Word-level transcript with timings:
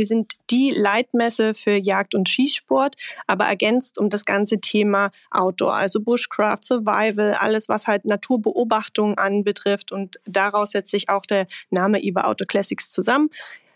Wir 0.00 0.06
sind 0.06 0.36
die 0.48 0.70
Leitmesse 0.70 1.52
für 1.52 1.72
Jagd- 1.72 2.14
und 2.14 2.26
Schießsport, 2.26 2.96
aber 3.26 3.44
ergänzt 3.44 3.98
um 3.98 4.08
das 4.08 4.24
ganze 4.24 4.58
Thema 4.58 5.10
Outdoor, 5.30 5.74
also 5.74 6.00
Bushcraft, 6.00 6.62
Survival, 6.62 7.34
alles, 7.34 7.68
was 7.68 7.86
halt 7.86 8.06
Naturbeobachtung 8.06 9.18
anbetrifft. 9.18 9.92
Und 9.92 10.18
daraus 10.24 10.70
setzt 10.70 10.92
sich 10.92 11.10
auch 11.10 11.26
der 11.26 11.46
Name 11.68 12.02
IWA 12.02 12.22
Outdoor 12.22 12.46
Classics 12.46 12.90
zusammen. 12.90 13.28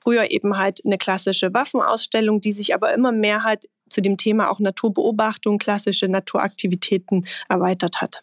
Früher 0.02 0.30
eben 0.30 0.56
halt 0.56 0.80
eine 0.87 0.96
klassische 0.96 1.52
Waffenausstellung, 1.52 2.41
die 2.41 2.52
sich 2.52 2.74
aber 2.74 2.95
immer 2.95 3.12
mehr 3.12 3.45
halt 3.45 3.68
zu 3.91 4.01
dem 4.01 4.16
Thema 4.16 4.51
auch 4.51 4.60
Naturbeobachtung, 4.60 5.59
klassische 5.59 6.09
Naturaktivitäten 6.09 7.27
erweitert 7.51 8.01
hat. 8.01 8.23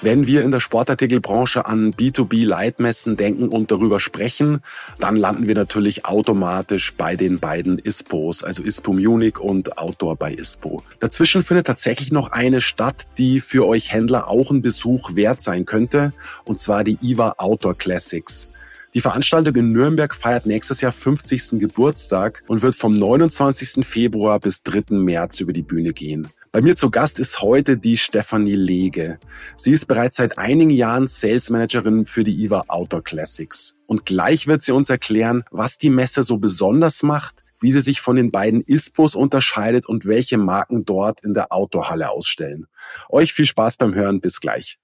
Wenn 0.00 0.28
wir 0.28 0.44
in 0.44 0.52
der 0.52 0.60
Sportartikelbranche 0.60 1.66
an 1.66 1.92
B2B-Leitmessen 1.92 3.16
denken 3.16 3.48
und 3.48 3.72
darüber 3.72 3.98
sprechen, 3.98 4.60
dann 5.00 5.16
landen 5.16 5.48
wir 5.48 5.56
natürlich 5.56 6.06
automatisch 6.06 6.94
bei 6.94 7.16
den 7.16 7.40
beiden 7.40 7.80
ISPOs, 7.80 8.44
also 8.44 8.62
ISPO 8.62 8.92
Munich 8.92 9.40
und 9.40 9.76
Outdoor 9.76 10.14
bei 10.14 10.32
ISPO. 10.32 10.84
Dazwischen 11.00 11.42
findet 11.42 11.66
tatsächlich 11.66 12.12
noch 12.12 12.30
eine 12.30 12.60
statt, 12.60 13.06
die 13.18 13.40
für 13.40 13.66
euch 13.66 13.92
Händler 13.92 14.28
auch 14.28 14.52
ein 14.52 14.62
Besuch 14.62 15.16
wert 15.16 15.42
sein 15.42 15.64
könnte, 15.64 16.12
und 16.44 16.60
zwar 16.60 16.84
die 16.84 16.98
IWA 17.02 17.34
Outdoor 17.38 17.76
Classics. 17.76 18.48
Die 18.94 19.00
Veranstaltung 19.00 19.56
in 19.56 19.72
Nürnberg 19.72 20.14
feiert 20.14 20.46
nächstes 20.46 20.80
Jahr 20.80 20.92
50. 20.92 21.58
Geburtstag 21.58 22.44
und 22.46 22.62
wird 22.62 22.76
vom 22.76 22.94
29. 22.94 23.84
Februar 23.84 24.38
bis 24.38 24.62
3. 24.62 24.94
März 24.94 25.40
über 25.40 25.52
die 25.52 25.62
Bühne 25.62 25.92
gehen. 25.92 26.28
Bei 26.50 26.62
mir 26.62 26.76
zu 26.76 26.90
Gast 26.90 27.18
ist 27.18 27.42
heute 27.42 27.76
die 27.76 27.98
Stefanie 27.98 28.54
Lege. 28.54 29.18
Sie 29.58 29.72
ist 29.72 29.84
bereits 29.86 30.16
seit 30.16 30.38
einigen 30.38 30.70
Jahren 30.70 31.06
Sales 31.06 31.50
Managerin 31.50 32.06
für 32.06 32.24
die 32.24 32.42
IWA 32.42 32.64
Outdoor 32.68 33.04
Classics. 33.04 33.74
Und 33.86 34.06
gleich 34.06 34.46
wird 34.46 34.62
sie 34.62 34.72
uns 34.72 34.88
erklären, 34.88 35.44
was 35.50 35.76
die 35.76 35.90
Messe 35.90 36.22
so 36.22 36.38
besonders 36.38 37.02
macht, 37.02 37.44
wie 37.60 37.70
sie 37.70 37.82
sich 37.82 38.00
von 38.00 38.16
den 38.16 38.30
beiden 38.30 38.62
ISPOs 38.62 39.14
unterscheidet 39.14 39.84
und 39.86 40.06
welche 40.06 40.38
Marken 40.38 40.86
dort 40.86 41.22
in 41.22 41.34
der 41.34 41.52
Outdoor-Halle 41.52 42.08
ausstellen. 42.08 42.66
Euch 43.10 43.34
viel 43.34 43.46
Spaß 43.46 43.76
beim 43.76 43.94
Hören. 43.94 44.20
Bis 44.20 44.40
gleich. 44.40 44.78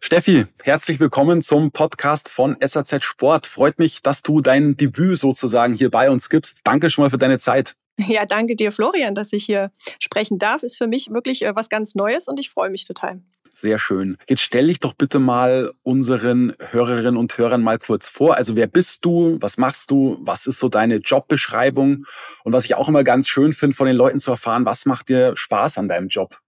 Steffi, 0.00 0.44
herzlich 0.62 1.00
willkommen 1.00 1.40
zum 1.40 1.72
Podcast 1.72 2.28
von 2.28 2.56
SAZ 2.60 3.04
Sport. 3.04 3.46
Freut 3.46 3.78
mich, 3.78 4.02
dass 4.02 4.20
du 4.20 4.42
dein 4.42 4.76
Debüt 4.76 5.16
sozusagen 5.16 5.74
hier 5.74 5.90
bei 5.90 6.10
uns 6.10 6.28
gibst. 6.28 6.60
Danke 6.64 6.90
schon 6.90 7.04
mal 7.04 7.10
für 7.10 7.16
deine 7.16 7.38
Zeit. 7.38 7.74
Ja, 8.08 8.24
danke 8.26 8.56
dir, 8.56 8.72
Florian, 8.72 9.14
dass 9.14 9.32
ich 9.32 9.44
hier 9.44 9.70
sprechen 9.98 10.38
darf. 10.38 10.62
Ist 10.62 10.78
für 10.78 10.86
mich 10.86 11.10
wirklich 11.10 11.42
äh, 11.42 11.54
was 11.54 11.68
ganz 11.68 11.94
Neues 11.94 12.28
und 12.28 12.38
ich 12.40 12.50
freue 12.50 12.70
mich 12.70 12.86
total. 12.86 13.20
Sehr 13.52 13.78
schön. 13.78 14.16
Jetzt 14.28 14.42
stell 14.42 14.68
dich 14.68 14.78
doch 14.78 14.94
bitte 14.94 15.18
mal 15.18 15.72
unseren 15.82 16.54
Hörerinnen 16.70 17.16
und 17.16 17.36
Hörern 17.36 17.62
mal 17.62 17.78
kurz 17.78 18.08
vor. 18.08 18.36
Also 18.36 18.54
wer 18.54 18.68
bist 18.68 19.04
du? 19.04 19.38
Was 19.40 19.58
machst 19.58 19.90
du? 19.90 20.18
Was 20.20 20.46
ist 20.46 20.60
so 20.60 20.68
deine 20.68 20.96
Jobbeschreibung? 20.96 22.06
Und 22.44 22.52
was 22.52 22.64
ich 22.64 22.76
auch 22.76 22.88
immer 22.88 23.02
ganz 23.02 23.28
schön 23.28 23.52
finde, 23.52 23.76
von 23.76 23.86
den 23.86 23.96
Leuten 23.96 24.20
zu 24.20 24.30
erfahren, 24.30 24.64
was 24.64 24.86
macht 24.86 25.08
dir 25.08 25.32
Spaß 25.34 25.78
an 25.78 25.88
deinem 25.88 26.08
Job? 26.08 26.38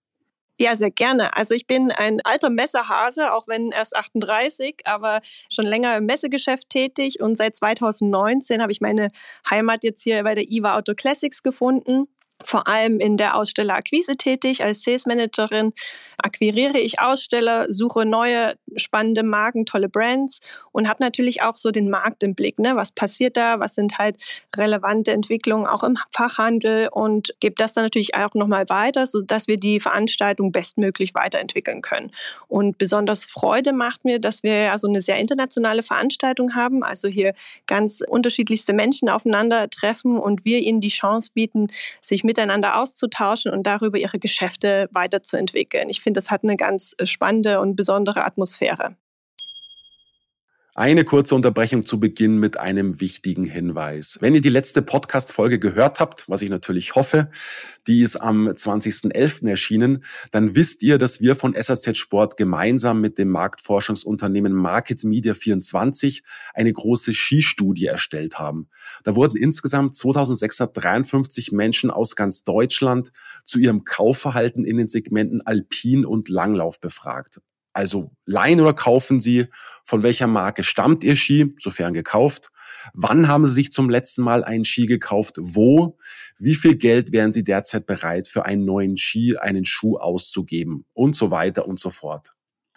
Ja, 0.63 0.77
sehr 0.77 0.93
gerne. 0.93 1.37
Also 1.37 1.55
ich 1.55 1.67
bin 1.67 1.91
ein 1.91 2.21
alter 2.23 2.49
Messehase, 2.49 3.33
auch 3.33 3.49
wenn 3.49 3.73
erst 3.73 3.97
38, 3.97 4.83
aber 4.85 5.21
schon 5.51 5.65
länger 5.65 5.97
im 5.97 6.07
Messegeschäft 6.07 6.71
tätig 6.71 7.19
und 7.19 7.37
seit 7.37 7.57
2019 7.57 8.63
habe 8.63 8.71
ich 8.71 8.81
meine 8.81 9.11
Heimat 9.51 9.83
jetzt 9.83 10.05
hier 10.05 10.23
bei 10.23 10.37
der 10.37 10.49
IWA 10.49 10.77
Auto 10.77 10.95
Classics 10.95 11.43
gefunden 11.43 12.07
vor 12.45 12.69
allem 12.69 13.01
in 13.01 13.17
der 13.17 13.37
Ausstellerakquise 13.37 14.17
tätig. 14.17 14.65
Als 14.65 14.83
Sales 14.83 15.07
Managerin 15.07 15.73
akquiriere 16.19 16.79
ich 16.79 17.01
Aussteller, 17.01 17.73
suche 17.73 18.07
neue 18.07 18.55
spannende 18.77 19.23
Marken, 19.23 19.67
tolle 19.67 19.89
Brands 19.89 20.41
und 20.71 20.89
habe 20.89 21.03
natürlich 21.03 21.43
auch 21.43 21.57
so 21.57 21.71
den 21.71 21.91
Markt 21.91 22.23
im 22.23 22.35
Blick. 22.35 22.59
Ne? 22.59 22.77
Was 22.77 22.93
passiert 22.93 23.37
da? 23.37 23.61
Was 23.61 23.75
sind 23.75 23.99
halt 23.99 24.17
relevante 24.57 25.13
Entwicklungen 25.13 25.67
auch 25.67 25.83
im 25.83 25.99
Fachhandel 26.11 26.89
und 26.91 27.35
gebe 27.41 27.55
das 27.57 27.75
dann 27.75 27.85
natürlich 27.85 28.15
auch 28.15 28.35
nochmal 28.35 28.69
weiter, 28.69 29.07
sodass 29.07 29.49
wir 29.49 29.59
die 29.59 29.81
Veranstaltung 29.81 30.53
bestmöglich 30.53 31.15
weiterentwickeln 31.15 31.83
können. 31.83 32.11
Und 32.49 32.79
besonders 32.79 33.25
Freude 33.25 33.73
macht 33.73 34.05
mir, 34.05 34.19
dass 34.19 34.43
wir 34.43 34.55
ja 34.55 34.79
so 34.79 34.89
eine 34.89 35.03
sehr 35.03 35.19
internationale 35.19 35.83
Veranstaltung 35.83 36.55
haben, 36.55 36.83
also 36.83 37.09
hier 37.09 37.35
ganz 37.67 38.03
unterschiedlichste 38.07 38.73
Menschen 38.73 39.09
aufeinandertreffen 39.09 40.19
und 40.19 40.45
wir 40.45 40.61
ihnen 40.61 40.81
die 40.81 40.89
Chance 40.89 41.31
bieten, 41.35 41.69
sich 42.01 42.25
miteinander 42.33 42.81
auszutauschen 42.81 43.53
und 43.53 43.67
darüber 43.67 43.99
ihre 43.99 44.19
Geschäfte 44.19 44.89
weiterzuentwickeln. 44.91 45.91
Ich 45.91 46.01
finde, 46.01 46.19
das 46.19 46.31
hat 46.31 46.45
eine 46.45 46.57
ganz 46.57 46.97
spannende 47.05 47.61
und 47.61 47.77
besondere 47.77 48.25
Atmosphäre. 48.25 48.97
Eine 50.75 51.05
kurze 51.05 51.35
Unterbrechung 51.35 51.85
zu 51.85 52.01
Beginn 52.01 52.39
mit 52.39 52.57
einem 52.57 52.99
wichtigen 52.99 53.45
Hinweis. 53.45 54.17
Wenn 54.23 54.35
ihr 54.35 54.41
die 54.41 54.49
letzte 54.49 54.81
Podcast-Folge 54.81 55.59
gehört 55.59 56.01
habt, 56.01 56.31
was 56.31 56.41
ich 56.41 56.49
natürlich 56.49 56.95
hoffe, 56.95 57.31
die 57.87 58.01
ist 58.01 58.17
am 58.17 58.49
20.11. 58.49 59.47
erschienen, 59.51 60.03
dann 60.31 60.55
wisst 60.55 60.83
ihr, 60.83 60.97
dass 60.97 61.21
wir 61.21 61.37
von 61.37 61.55
SAZ 61.55 61.99
Sport 61.99 62.39
gemeinsam 62.39 63.03
mit 63.03 63.19
dem 63.19 63.29
Marktforschungsunternehmen 63.29 64.55
Market 64.55 65.05
Media 65.05 65.35
24 65.35 66.23
eine 66.55 66.73
große 66.73 67.13
Skistudie 67.13 67.89
erstellt 67.89 68.39
haben. 68.39 68.71
Da 69.05 69.15
wurden 69.15 69.37
insgesamt 69.37 69.95
2653 69.95 71.53
Menschen 71.53 71.91
aus 71.91 72.17
ganz 72.17 72.45
Deutschland 72.45 73.13
zu 73.45 73.59
ihrem 73.59 73.85
Kaufverhalten 73.85 74.65
in 74.65 74.79
den 74.79 74.89
Segmenten 74.89 75.43
Alpin 75.43 76.07
und 76.07 76.31
Langlauf 76.31 76.81
befragt. 76.81 77.43
Also 77.73 78.11
leihen 78.27 78.61
oder 78.61 78.75
kaufen 78.75 79.21
Sie? 79.21 79.47
Von 79.85 80.03
welcher 80.03 80.27
Marke 80.27 80.63
stammt 80.63 81.05
Ihr 81.05 81.17
Ski, 81.17 81.55
sofern 81.59 81.93
gekauft? 81.93 82.51
Wann 82.95 83.29
haben 83.29 83.47
Sie 83.47 83.55
sich 83.55 83.73
zum 83.73 83.89
letzten 83.89 84.23
Mal 84.23 84.45
einen 84.45 84.65
Ski 84.65 84.87
gekauft? 84.87 85.37
Wo? 85.39 85.99
Wie 86.39 86.55
viel 86.55 86.77
Geld 86.77 87.13
wären 87.13 87.33
Sie 87.33 87.45
derzeit 87.45 87.87
bereit, 87.87 88.29
für 88.29 88.45
einen 88.45 88.65
neuen 88.65 88.97
Ski, 88.97 89.37
einen 89.37 89.65
Schuh 89.65 89.97
auszugeben? 89.97 90.85
Und 90.93 91.17
so 91.17 91.31
weiter 91.31 91.67
und 91.67 91.81
so 91.81 91.91
fort. 91.91 92.33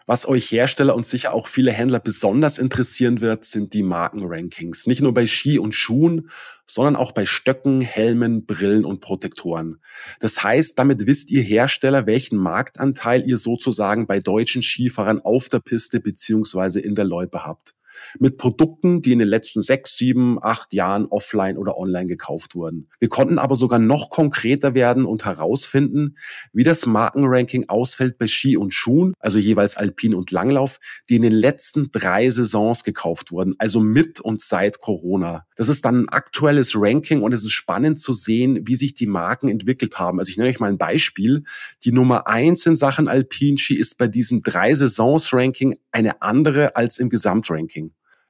Was 0.07 0.27
euch 0.27 0.51
Hersteller 0.51 0.95
und 0.95 1.05
sicher 1.05 1.33
auch 1.33 1.47
viele 1.47 1.71
Händler 1.71 1.99
besonders 1.99 2.59
interessieren 2.59 3.21
wird, 3.21 3.43
sind 3.43 3.73
die 3.73 3.81
Markenrankings. 3.81 4.85
Nicht 4.85 5.01
nur 5.01 5.15
bei 5.15 5.25
Ski 5.25 5.57
und 5.57 5.73
Schuhen, 5.73 6.29
sondern 6.67 6.95
auch 6.95 7.11
bei 7.11 7.25
Stöcken, 7.25 7.81
Helmen, 7.81 8.45
Brillen 8.45 8.85
und 8.85 9.01
Protektoren. 9.01 9.79
Das 10.19 10.43
heißt, 10.43 10.77
damit 10.77 11.07
wisst 11.07 11.31
ihr 11.31 11.41
Hersteller, 11.41 12.05
welchen 12.05 12.37
Marktanteil 12.37 13.27
ihr 13.27 13.37
sozusagen 13.37 14.05
bei 14.05 14.19
deutschen 14.19 14.61
Skifahrern 14.61 15.21
auf 15.21 15.49
der 15.49 15.59
Piste 15.59 15.99
beziehungsweise 15.99 16.79
in 16.79 16.93
der 16.93 17.05
Loipe 17.05 17.43
habt 17.43 17.73
mit 18.19 18.37
Produkten, 18.37 19.01
die 19.01 19.11
in 19.11 19.19
den 19.19 19.27
letzten 19.27 19.61
sechs, 19.61 19.97
sieben, 19.97 20.37
acht 20.41 20.73
Jahren 20.73 21.05
offline 21.05 21.57
oder 21.57 21.77
online 21.77 22.07
gekauft 22.07 22.55
wurden. 22.55 22.89
Wir 22.99 23.09
konnten 23.09 23.39
aber 23.39 23.55
sogar 23.55 23.79
noch 23.79 24.09
konkreter 24.09 24.73
werden 24.73 25.05
und 25.05 25.25
herausfinden, 25.25 26.17
wie 26.53 26.63
das 26.63 26.85
Markenranking 26.85 27.69
ausfällt 27.69 28.17
bei 28.17 28.27
Ski 28.27 28.57
und 28.57 28.73
Schuhen, 28.73 29.13
also 29.19 29.37
jeweils 29.37 29.77
Alpin 29.77 30.15
und 30.15 30.31
Langlauf, 30.31 30.79
die 31.09 31.15
in 31.15 31.21
den 31.21 31.33
letzten 31.33 31.91
drei 31.91 32.29
Saisons 32.29 32.83
gekauft 32.83 33.31
wurden, 33.31 33.55
also 33.57 33.79
mit 33.79 34.19
und 34.19 34.41
seit 34.41 34.79
Corona. 34.79 35.45
Das 35.55 35.69
ist 35.69 35.85
dann 35.85 36.03
ein 36.03 36.09
aktuelles 36.09 36.73
Ranking 36.75 37.21
und 37.21 37.33
es 37.33 37.43
ist 37.43 37.51
spannend 37.51 37.99
zu 37.99 38.13
sehen, 38.13 38.67
wie 38.67 38.75
sich 38.75 38.93
die 38.93 39.07
Marken 39.07 39.47
entwickelt 39.47 39.99
haben. 39.99 40.19
Also 40.19 40.29
ich 40.29 40.37
nenne 40.37 40.49
euch 40.49 40.59
mal 40.59 40.69
ein 40.69 40.77
Beispiel. 40.77 41.43
Die 41.83 41.91
Nummer 41.91 42.27
eins 42.27 42.65
in 42.65 42.75
Sachen 42.75 43.07
Alpin-Ski 43.07 43.75
ist 43.75 43.97
bei 43.97 44.07
diesem 44.07 44.41
drei 44.41 44.73
Saisons-Ranking 44.73 45.77
eine 45.91 46.21
andere 46.21 46.75
als 46.75 46.99
im 46.99 47.09
Gesamtranking. 47.09 47.84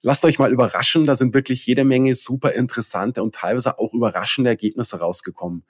Lasst 0.08 0.24
euch 0.24 0.38
mal 0.38 0.54
überraschen, 0.54 1.08
da 1.08 1.16
sind 1.16 1.34
wirklich 1.34 1.66
jede 1.66 1.84
Menge 1.84 2.14
super 2.14 2.54
interessante 2.54 3.24
und 3.24 3.34
teilweise 3.34 3.80
auch 3.80 3.92
überraschende 3.92 4.52
Ergebnisse 4.52 5.00
rausgekommen. 5.00 5.64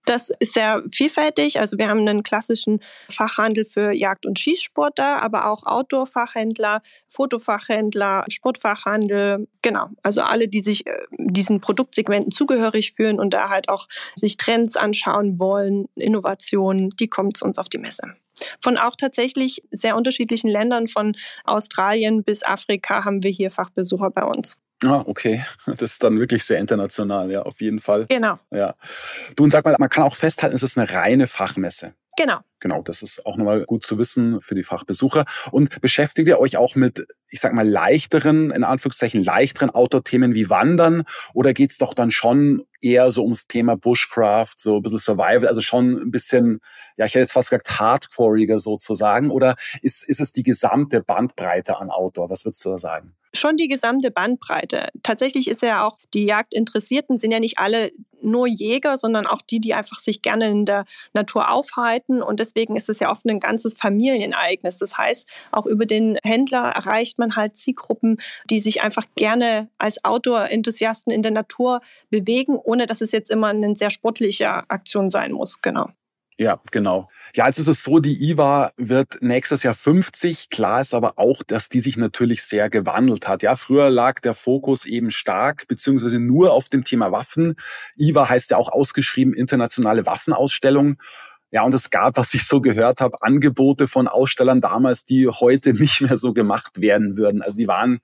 Das 0.06 0.32
ist 0.40 0.54
sehr 0.54 0.82
vielfältig. 0.92 1.60
Also 1.60 1.78
wir 1.78 1.88
haben 1.88 2.00
einen 2.00 2.24
klassischen 2.24 2.82
Fachhandel 3.12 3.66
für 3.66 3.92
Jagd- 3.92 4.26
und 4.26 4.40
Schießsport 4.40 4.98
da, 4.98 5.20
aber 5.20 5.50
auch 5.50 5.66
Outdoor-Fachhändler, 5.66 6.82
Fotofachhändler, 7.08 8.26
Sportfachhandel. 8.30 9.48
Genau. 9.62 9.90
Also 10.02 10.22
alle, 10.22 10.48
die 10.48 10.62
sich 10.62 10.88
äh, 10.88 10.94
diesen 11.18 11.62
Produktsegmenten 11.62 12.32
zugehörig 12.32 12.94
fühlen 12.94 13.20
und 13.20 13.34
da 13.34 13.50
halt 13.50 13.70
auch 13.70 13.88
sich 14.16 14.38
Trends 14.38 14.76
anschauen 14.76 15.40
wollen, 15.40 15.86
Innovationen, 15.96 16.90
die 16.90 17.08
kommen 17.08 17.36
zu 17.36 17.46
uns 17.46 17.60
auf 17.60 17.70
die 17.70 17.78
Messe. 17.78 18.16
Von 18.60 18.78
auch 18.78 18.96
tatsächlich 18.96 19.64
sehr 19.70 19.96
unterschiedlichen 19.96 20.50
Ländern, 20.50 20.88
von 20.88 21.16
Australien 21.44 22.24
bis 22.24 22.44
Afrika, 22.44 23.06
haben 23.06 23.22
wir 23.24 23.32
hier 23.32 23.52
Fachbesucher 23.52 24.10
bei 24.10 24.24
uns. 24.24 24.58
Ah, 24.86 25.04
okay. 25.06 25.44
Das 25.68 25.82
ist 25.82 26.04
dann 26.04 26.20
wirklich 26.20 26.44
sehr 26.44 26.60
international, 26.60 27.32
ja, 27.32 27.44
auf 27.44 27.62
jeden 27.62 27.80
Fall. 27.80 28.08
Genau. 28.08 28.40
Ja. 28.52 28.76
Du 29.36 29.44
und 29.44 29.52
sag 29.52 29.66
mal, 29.66 29.76
man 29.78 29.90
kann 29.90 30.04
auch 30.04 30.16
festhalten, 30.16 30.56
es 30.56 30.64
ist 30.64 30.78
eine 30.78 30.92
reine 30.92 31.28
Fachmesse. 31.28 31.94
Genau. 32.18 32.40
Genau, 32.60 32.82
das 32.82 33.02
ist 33.02 33.26
auch 33.26 33.38
nochmal 33.38 33.64
gut 33.64 33.84
zu 33.84 33.98
wissen 33.98 34.42
für 34.42 34.54
die 34.54 34.64
Fachbesucher. 34.64 35.26
Und 35.52 35.82
beschäftigt 35.82 36.28
ihr 36.28 36.40
euch 36.40 36.58
auch 36.58 36.76
mit, 36.76 37.08
ich 37.30 37.40
sag 37.40 37.54
mal, 37.54 37.68
leichteren, 37.68 38.52
in 38.52 38.64
Anführungszeichen, 38.64 39.24
leichteren 39.24 39.70
Outdoor-Themen 39.70 40.36
wie 40.36 40.50
Wandern? 40.50 41.04
Oder 41.34 41.54
geht's 41.54 41.78
doch 41.78 41.94
dann 41.94 42.12
schon 42.12 42.64
eher 42.82 43.12
so 43.12 43.24
ums 43.24 43.48
Thema 43.48 43.78
Bushcraft, 43.78 44.56
so 44.58 44.78
ein 44.78 44.82
bisschen 44.84 45.00
Survival, 45.00 45.48
also 45.48 45.62
schon 45.62 45.94
ein 45.94 46.12
bisschen, 46.12 46.60
ja, 46.98 47.06
ich 47.06 47.14
hätte 47.14 47.22
jetzt 47.22 47.34
fast 47.34 47.50
gesagt, 47.50 47.80
hardcoreiger 47.80 48.60
sozusagen? 48.60 49.32
Oder 49.32 49.56
ist, 49.82 50.04
ist 50.04 50.20
es 50.20 50.34
die 50.34 50.44
gesamte 50.44 51.02
Bandbreite 51.02 51.80
an 51.80 51.90
Outdoor? 51.90 52.30
Was 52.30 52.46
würdest 52.46 52.64
du 52.66 52.72
da 52.72 52.78
sagen? 52.78 53.16
Schon 53.34 53.58
die 53.58 53.68
gesamte 53.68 54.12
Bandbreite. 54.12 54.90
Tatsächlich 55.04 55.48
ist 55.48 55.62
ja 55.62 55.86
auch, 55.86 55.98
die 56.14 56.26
Jagdinteressierten 56.26 57.18
sind 57.18 57.32
ja 57.32 57.40
nicht 57.40 57.60
alle 57.60 57.92
nur 58.24 58.48
Jäger, 58.48 58.98
sondern 58.98 59.26
auch 59.26 59.42
die, 59.42 59.60
die 59.60 59.74
einfach 59.74 59.98
sich 59.98 60.22
gerne 60.22 60.50
in 60.50 60.66
der 60.66 60.86
Natur 61.14 61.50
aufhalten. 61.50 62.22
Und 62.22 62.40
deswegen 62.40 62.76
ist 62.76 62.90
es 62.90 63.00
ja 63.00 63.10
oft 63.10 63.26
ein 63.26 63.40
ganzes 63.40 63.74
Familienereignis. 63.74 64.78
Das 64.78 64.98
heißt, 64.98 65.28
auch 65.52 65.66
über 65.66 65.86
den 65.86 66.18
Händler 66.24 66.64
erreicht 66.64 67.20
man 67.20 67.36
halt 67.36 67.56
Zielgruppen, 67.56 68.18
die 68.50 68.60
sich 68.60 68.84
einfach 68.84 69.06
gerne 69.16 69.70
als 69.78 70.04
Outdoor-Enthusiasten 70.06 71.12
in 71.12 71.24
der 71.24 71.32
Natur 71.32 71.82
bewegen, 72.10 72.58
ohne 72.58 72.86
dass 72.86 73.02
es 73.02 73.12
jetzt 73.12 73.32
immer 73.32 73.48
eine 73.48 73.76
sehr 73.76 73.90
sportliche 73.90 74.70
Aktion 74.70 75.10
sein 75.10 75.32
muss. 75.32 75.62
Genau. 75.62 75.90
Ja, 76.42 76.60
genau. 76.72 77.08
Ja, 77.36 77.46
jetzt 77.46 77.60
ist 77.60 77.68
es 77.68 77.84
so, 77.84 78.00
die 78.00 78.32
IWA 78.32 78.72
wird 78.76 79.22
nächstes 79.22 79.62
Jahr 79.62 79.76
50. 79.76 80.50
Klar 80.50 80.82
ist 80.82 80.96
aber 80.96 81.20
auch, 81.20 81.44
dass 81.44 81.70
die 81.70 81.82
sich 81.82 81.98
natürlich 81.98 82.42
sehr 82.42 82.68
gewandelt 82.72 83.28
hat. 83.28 83.44
Ja, 83.44 83.56
früher 83.56 83.92
lag 83.92 84.22
der 84.22 84.34
Fokus 84.34 84.88
eben 84.88 85.12
stark 85.12 85.68
beziehungsweise 85.68 86.20
nur 86.20 86.52
auf 86.52 86.68
dem 86.68 86.84
Thema 86.84 87.12
Waffen. 87.12 87.58
IWA 87.96 88.28
heißt 88.28 88.50
ja 88.50 88.58
auch 88.58 88.70
ausgeschrieben 88.70 89.36
internationale 89.36 90.08
Waffenausstellung. 90.08 90.96
Ja, 91.52 91.62
und 91.62 91.76
es 91.76 91.92
gab, 91.92 92.18
was 92.18 92.34
ich 92.34 92.48
so 92.48 92.60
gehört 92.60 93.02
habe, 93.02 93.22
Angebote 93.22 93.88
von 93.88 94.08
Ausstellern 94.08 94.62
damals, 94.62 95.06
die 95.06 95.28
heute 95.28 95.74
nicht 95.80 96.02
mehr 96.02 96.18
so 96.18 96.34
gemacht 96.34 96.82
werden 96.82 97.18
würden. 97.18 97.44
Also 97.44 97.56
die 97.56 97.68
waren 97.68 98.00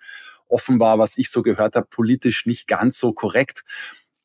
offenbar, 0.48 1.00
was 1.00 1.18
ich 1.18 1.32
so 1.32 1.42
gehört 1.42 1.76
habe, 1.76 1.88
politisch 1.90 2.46
nicht 2.46 2.68
ganz 2.68 3.00
so 3.00 3.14
korrekt. 3.14 3.64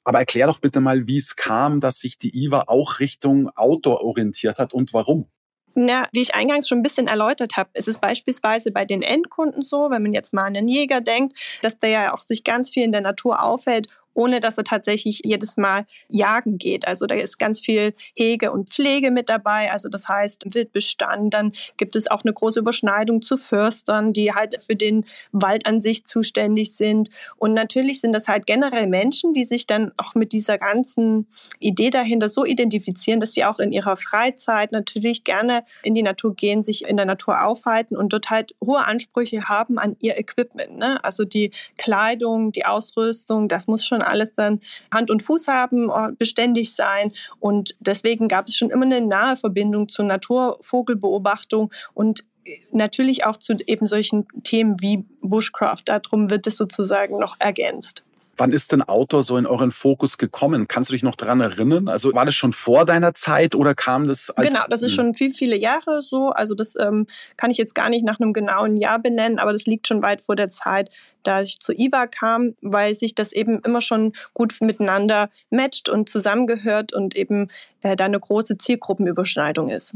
Aber 0.04 0.18
erklär 0.18 0.46
doch 0.46 0.58
bitte 0.58 0.80
mal, 0.80 1.06
wie 1.06 1.18
es 1.18 1.36
kam, 1.36 1.80
dass 1.80 1.98
sich 1.98 2.18
die 2.18 2.36
IWA 2.44 2.64
auch 2.66 2.98
Richtung 2.98 3.48
Outdoor 3.56 4.02
orientiert 4.02 4.58
hat 4.58 4.74
und 4.74 4.92
warum. 4.92 5.28
Na, 5.74 6.06
wie 6.12 6.20
ich 6.20 6.34
eingangs 6.34 6.68
schon 6.68 6.78
ein 6.78 6.82
bisschen 6.82 7.06
erläutert 7.06 7.56
habe, 7.56 7.70
ist 7.74 7.88
es 7.88 7.96
beispielsweise 7.96 8.72
bei 8.72 8.84
den 8.84 9.00
Endkunden 9.00 9.62
so, 9.62 9.88
wenn 9.90 10.02
man 10.02 10.12
jetzt 10.12 10.34
mal 10.34 10.44
an 10.44 10.56
einen 10.56 10.68
Jäger 10.68 11.00
denkt, 11.00 11.38
dass 11.62 11.78
der 11.78 11.90
ja 11.90 12.14
auch 12.14 12.20
sich 12.20 12.44
ganz 12.44 12.70
viel 12.70 12.82
in 12.82 12.92
der 12.92 13.00
Natur 13.00 13.42
aufhält 13.42 13.88
ohne 14.14 14.40
dass 14.40 14.58
er 14.58 14.64
tatsächlich 14.64 15.22
jedes 15.24 15.56
Mal 15.56 15.86
jagen 16.08 16.58
geht. 16.58 16.86
Also 16.86 17.06
da 17.06 17.14
ist 17.14 17.38
ganz 17.38 17.60
viel 17.60 17.94
Hege 18.14 18.52
und 18.52 18.70
Pflege 18.70 19.10
mit 19.10 19.28
dabei. 19.28 19.70
Also 19.70 19.88
das 19.88 20.08
heißt 20.08 20.54
Wildbestand. 20.54 21.34
Dann 21.34 21.52
gibt 21.76 21.96
es 21.96 22.10
auch 22.10 22.22
eine 22.22 22.32
große 22.32 22.60
Überschneidung 22.60 23.22
zu 23.22 23.36
Förstern, 23.36 24.12
die 24.12 24.32
halt 24.32 24.62
für 24.62 24.76
den 24.76 25.06
Wald 25.32 25.66
an 25.66 25.80
sich 25.80 26.04
zuständig 26.04 26.74
sind. 26.74 27.10
Und 27.36 27.54
natürlich 27.54 28.00
sind 28.00 28.12
das 28.12 28.28
halt 28.28 28.46
generell 28.46 28.86
Menschen, 28.86 29.34
die 29.34 29.44
sich 29.44 29.66
dann 29.66 29.92
auch 29.96 30.14
mit 30.14 30.32
dieser 30.32 30.58
ganzen 30.58 31.26
Idee 31.58 31.90
dahinter 31.90 32.28
so 32.28 32.44
identifizieren, 32.44 33.20
dass 33.20 33.34
sie 33.34 33.44
auch 33.44 33.58
in 33.58 33.72
ihrer 33.72 33.96
Freizeit 33.96 34.72
natürlich 34.72 35.24
gerne 35.24 35.64
in 35.82 35.94
die 35.94 36.02
Natur 36.02 36.34
gehen, 36.34 36.62
sich 36.62 36.84
in 36.84 36.96
der 36.96 37.06
Natur 37.06 37.44
aufhalten 37.44 37.96
und 37.96 38.12
dort 38.12 38.30
halt 38.30 38.54
hohe 38.64 38.84
Ansprüche 38.84 39.44
haben 39.44 39.78
an 39.78 39.96
ihr 40.00 40.18
Equipment. 40.18 40.76
Ne? 40.76 41.02
Also 41.04 41.24
die 41.24 41.50
Kleidung, 41.78 42.52
die 42.52 42.66
Ausrüstung, 42.66 43.48
das 43.48 43.66
muss 43.66 43.84
schon 43.84 44.01
alles 44.02 44.32
dann 44.32 44.60
Hand 44.92 45.10
und 45.10 45.22
Fuß 45.22 45.48
haben, 45.48 45.90
äh, 45.90 46.12
beständig 46.18 46.74
sein. 46.74 47.12
Und 47.40 47.76
deswegen 47.80 48.28
gab 48.28 48.46
es 48.46 48.56
schon 48.56 48.70
immer 48.70 48.84
eine 48.84 49.00
nahe 49.00 49.36
Verbindung 49.36 49.88
zur 49.88 50.04
Naturvogelbeobachtung 50.06 51.72
und 51.94 52.24
äh, 52.44 52.58
natürlich 52.72 53.24
auch 53.24 53.36
zu 53.36 53.54
eben 53.66 53.86
solchen 53.86 54.26
Themen 54.42 54.80
wie 54.80 55.04
Bushcraft. 55.20 55.84
Darum 55.86 56.30
wird 56.30 56.46
es 56.46 56.56
sozusagen 56.56 57.18
noch 57.18 57.36
ergänzt. 57.38 58.01
Wann 58.36 58.52
ist 58.52 58.72
denn 58.72 58.82
Outdoor 58.82 59.22
so 59.22 59.36
in 59.36 59.46
euren 59.46 59.70
Fokus 59.70 60.16
gekommen? 60.16 60.66
Kannst 60.66 60.90
du 60.90 60.94
dich 60.94 61.02
noch 61.02 61.16
daran 61.16 61.40
erinnern? 61.40 61.88
Also 61.88 62.14
war 62.14 62.24
das 62.24 62.34
schon 62.34 62.52
vor 62.52 62.86
deiner 62.86 63.14
Zeit 63.14 63.54
oder 63.54 63.74
kam 63.74 64.08
das 64.08 64.30
als 64.30 64.48
Genau, 64.48 64.60
das 64.68 64.82
ist 64.82 64.92
hm. 64.92 64.96
schon 64.96 65.14
viel, 65.14 65.34
viele 65.34 65.56
Jahre 65.56 66.00
so. 66.00 66.30
Also 66.30 66.54
das 66.54 66.74
ähm, 66.80 67.06
kann 67.36 67.50
ich 67.50 67.58
jetzt 67.58 67.74
gar 67.74 67.90
nicht 67.90 68.04
nach 68.04 68.20
einem 68.20 68.32
genauen 68.32 68.76
Jahr 68.76 68.98
benennen, 68.98 69.38
aber 69.38 69.52
das 69.52 69.66
liegt 69.66 69.86
schon 69.86 70.02
weit 70.02 70.22
vor 70.22 70.36
der 70.36 70.50
Zeit, 70.50 70.90
da 71.22 71.42
ich 71.42 71.60
zu 71.60 71.72
IWA 71.72 72.06
kam, 72.06 72.54
weil 72.62 72.94
sich 72.94 73.14
das 73.14 73.32
eben 73.32 73.60
immer 73.60 73.80
schon 73.80 74.12
gut 74.34 74.56
miteinander 74.60 75.28
matcht 75.50 75.88
und 75.88 76.08
zusammengehört 76.08 76.92
und 76.92 77.14
eben 77.14 77.48
äh, 77.82 77.96
da 77.96 78.06
eine 78.06 78.18
große 78.20 78.58
Zielgruppenüberschneidung 78.58 79.68
ist. 79.68 79.94